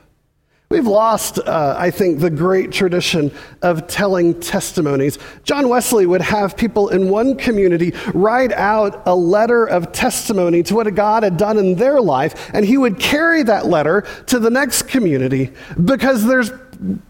We've 0.71 0.85
lost, 0.85 1.39
uh, 1.39 1.75
I 1.79 1.89
think, 1.89 2.19
the 2.19 2.29
great 2.29 2.71
tradition 2.71 3.31
of 3.63 3.87
telling 3.87 4.39
testimonies. 4.39 5.17
John 5.43 5.67
Wesley 5.67 6.05
would 6.05 6.21
have 6.21 6.55
people 6.55 6.89
in 6.89 7.09
one 7.09 7.37
community 7.37 7.91
write 8.13 8.51
out 8.51 9.01
a 9.07 9.15
letter 9.15 9.65
of 9.65 9.91
testimony 9.91 10.61
to 10.61 10.75
what 10.75 10.93
God 10.93 11.23
had 11.23 11.37
done 11.37 11.57
in 11.57 11.73
their 11.73 11.99
life, 11.99 12.51
and 12.53 12.63
he 12.63 12.77
would 12.77 12.99
carry 12.99 13.41
that 13.41 13.65
letter 13.65 14.05
to 14.27 14.37
the 14.37 14.51
next 14.51 14.83
community 14.83 15.51
because 15.85 16.23
there's 16.23 16.51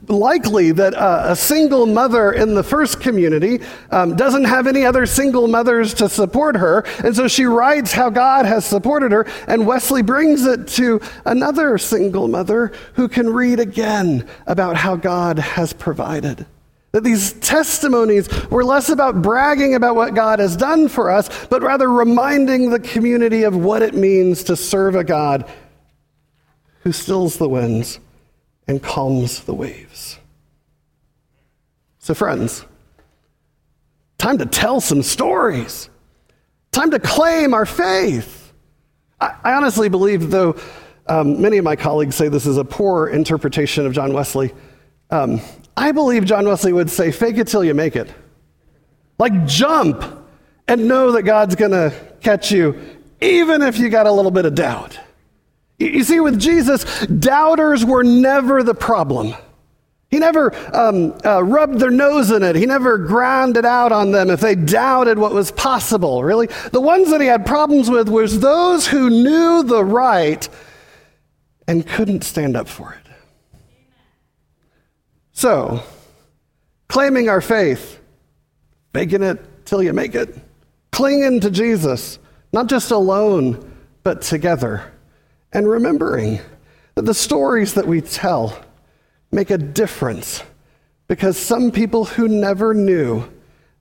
likely 0.08 0.72
that 0.72 0.96
uh, 0.96 1.26
a 1.28 1.36
single 1.36 1.86
mother 1.86 2.32
in 2.32 2.56
the 2.56 2.64
first 2.64 3.00
community 3.00 3.62
um, 3.92 4.16
doesn't 4.16 4.46
have 4.46 4.66
any 4.66 4.84
other 4.86 5.06
single 5.06 5.48
mothers 5.48 5.94
to 5.96 6.10
support 6.10 6.56
her. 6.56 6.84
And 7.04 7.16
so 7.16 7.28
she 7.28 7.46
writes 7.46 7.92
how 7.92 8.10
God 8.10 8.46
has 8.46 8.66
supported 8.66 9.12
her. 9.12 9.28
And 9.48 9.68
Wesley 9.68 10.02
brings 10.02 10.46
it 10.46 10.68
to 10.70 11.00
another 11.26 11.78
single 11.78 12.28
mother 12.28 12.72
who 12.94 13.08
can 13.08 13.30
read 13.30 13.60
again 13.60 14.28
about 14.48 14.76
how 14.76 14.96
God 14.96 15.38
has 15.38 15.72
provided. 15.72 16.46
That 16.92 17.04
these 17.04 17.34
testimonies 17.34 18.28
were 18.50 18.64
less 18.64 18.90
about 18.90 19.22
bragging 19.22 19.76
about 19.76 19.96
what 19.96 20.16
God 20.16 20.40
has 20.40 20.58
done 20.58 20.88
for 20.88 21.12
us, 21.12 21.46
but 21.46 21.62
rather 21.62 21.88
reminding 21.88 22.72
the 22.72 22.80
community 22.80 23.44
of 23.44 23.56
what 23.56 23.84
it 23.84 23.94
means 23.94 24.44
to 24.46 24.56
serve 24.56 24.96
a 24.96 25.04
God 25.04 25.48
who 26.82 26.92
stills 26.92 27.38
the 27.38 27.48
winds 27.48 28.00
and 28.70 28.84
calms 28.84 29.42
the 29.46 29.54
waves. 29.54 30.20
So, 31.98 32.14
friends, 32.14 32.64
time 34.20 34.38
to 34.38 34.46
tell 34.46 34.80
some 34.80 35.02
stories, 35.02 35.90
time 36.72 36.92
to 36.92 37.00
claim 37.00 37.56
our 37.56 37.66
faith. 37.66 38.54
I, 39.20 39.34
I 39.44 39.54
honestly 39.54 39.90
believe, 39.90 40.30
though 40.30 40.56
um, 41.08 41.42
many 41.42 41.58
of 41.58 41.66
my 41.66 41.76
colleagues 41.76 42.16
say 42.16 42.30
this 42.30 42.46
is 42.46 42.58
a 42.58 42.64
poor 42.64 43.08
interpretation 43.08 43.88
of 43.88 43.94
John 43.94 44.14
Wesley, 44.14 44.54
um, 45.10 45.42
I 45.76 45.92
believe 45.92 46.26
John 46.26 46.48
Wesley 46.48 46.72
would 46.72 46.92
say, 46.92 47.12
fake 47.12 47.38
it 47.38 47.48
till 47.48 47.64
you 47.64 47.74
make 47.74 47.96
it. 47.96 48.14
Like, 49.18 49.48
jump 49.48 50.06
and 50.68 50.88
know 50.88 51.14
that 51.14 51.24
God's 51.24 51.56
going 51.56 51.72
to 51.72 51.92
catch 52.22 52.52
you, 52.52 52.80
even 53.20 53.64
if 53.64 53.80
you 53.80 53.90
got 53.90 54.06
a 54.06 54.12
little 54.12 54.30
bit 54.30 54.46
of 54.46 54.54
doubt. 54.54 55.00
You 55.80 56.04
see, 56.04 56.20
with 56.20 56.38
Jesus, 56.38 57.08
doubters 57.08 57.86
were 57.86 58.04
never 58.04 58.64
the 58.64 58.74
problem. 58.74 59.34
He 60.12 60.20
never 60.20 60.54
um, 60.76 61.18
uh, 61.24 61.42
rubbed 61.42 61.80
their 61.80 61.92
nose 61.92 62.32
in 62.32 62.44
it. 62.44 62.56
He 62.56 62.66
never 62.66 62.98
ground 62.98 63.56
it 63.56 63.64
out 63.64 63.92
on 63.92 64.12
them 64.12 64.30
if 64.30 64.42
they 64.42 64.56
doubted 64.56 65.18
what 65.18 65.34
was 65.34 65.52
possible, 65.52 66.24
really. 66.24 66.48
The 66.72 66.82
ones 66.82 67.12
that 67.12 67.22
he 67.22 67.28
had 67.28 67.46
problems 67.46 67.90
with 67.90 68.10
was 68.10 68.40
those 68.40 68.88
who 68.88 69.10
knew 69.10 69.64
the 69.64 69.86
right 69.86 70.50
and 71.68 71.88
couldn't 71.88 72.24
stand 72.24 72.58
up 72.58 72.68
for 72.68 72.94
it. 72.94 73.12
So, 75.32 75.82
claiming 76.90 77.30
our 77.30 77.40
faith, 77.40 78.02
making 78.94 79.24
it 79.24 79.66
till 79.66 79.82
you 79.82 79.94
make 79.94 80.16
it, 80.16 80.36
clinging 80.92 81.40
to 81.42 81.52
Jesus, 81.52 82.20
not 82.52 82.68
just 82.68 82.92
alone, 82.92 83.74
but 84.04 84.22
together 84.24 84.92
and 85.52 85.70
remembering 85.70 86.40
that 86.96 87.04
the 87.04 87.14
stories 87.14 87.74
that 87.74 87.88
we 87.88 88.02
tell 88.02 88.60
make 89.32 89.50
a 89.50 89.58
difference 89.58 90.44
because 91.08 91.38
some 91.38 91.72
people 91.72 92.06
who 92.06 92.28
never 92.28 92.74
knew 92.74 93.28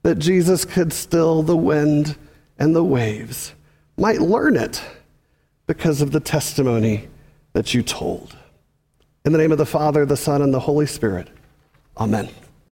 that 0.03 0.19
Jesus 0.19 0.65
could 0.65 0.93
still 0.93 1.43
the 1.43 1.57
wind 1.57 2.17
and 2.59 2.75
the 2.75 2.85
waves 2.85 3.55
might 3.97 4.21
learn 4.21 4.57
it 4.57 4.83
because 5.67 6.01
of 6.01 6.13
the 6.13 6.21
testimony 6.21 7.09
that 7.53 7.75
you 7.75 7.83
told. 7.83 8.37
In 9.25 9.33
the 9.33 9.39
name 9.39 9.53
of 9.53 9.59
the 9.59 9.67
Father, 9.67 10.07
the 10.07 10.17
Son, 10.17 10.41
and 10.41 10.55
the 10.55 10.61
Holy 10.61 10.87
Spirit, 10.87 11.29
amen. 11.99 12.31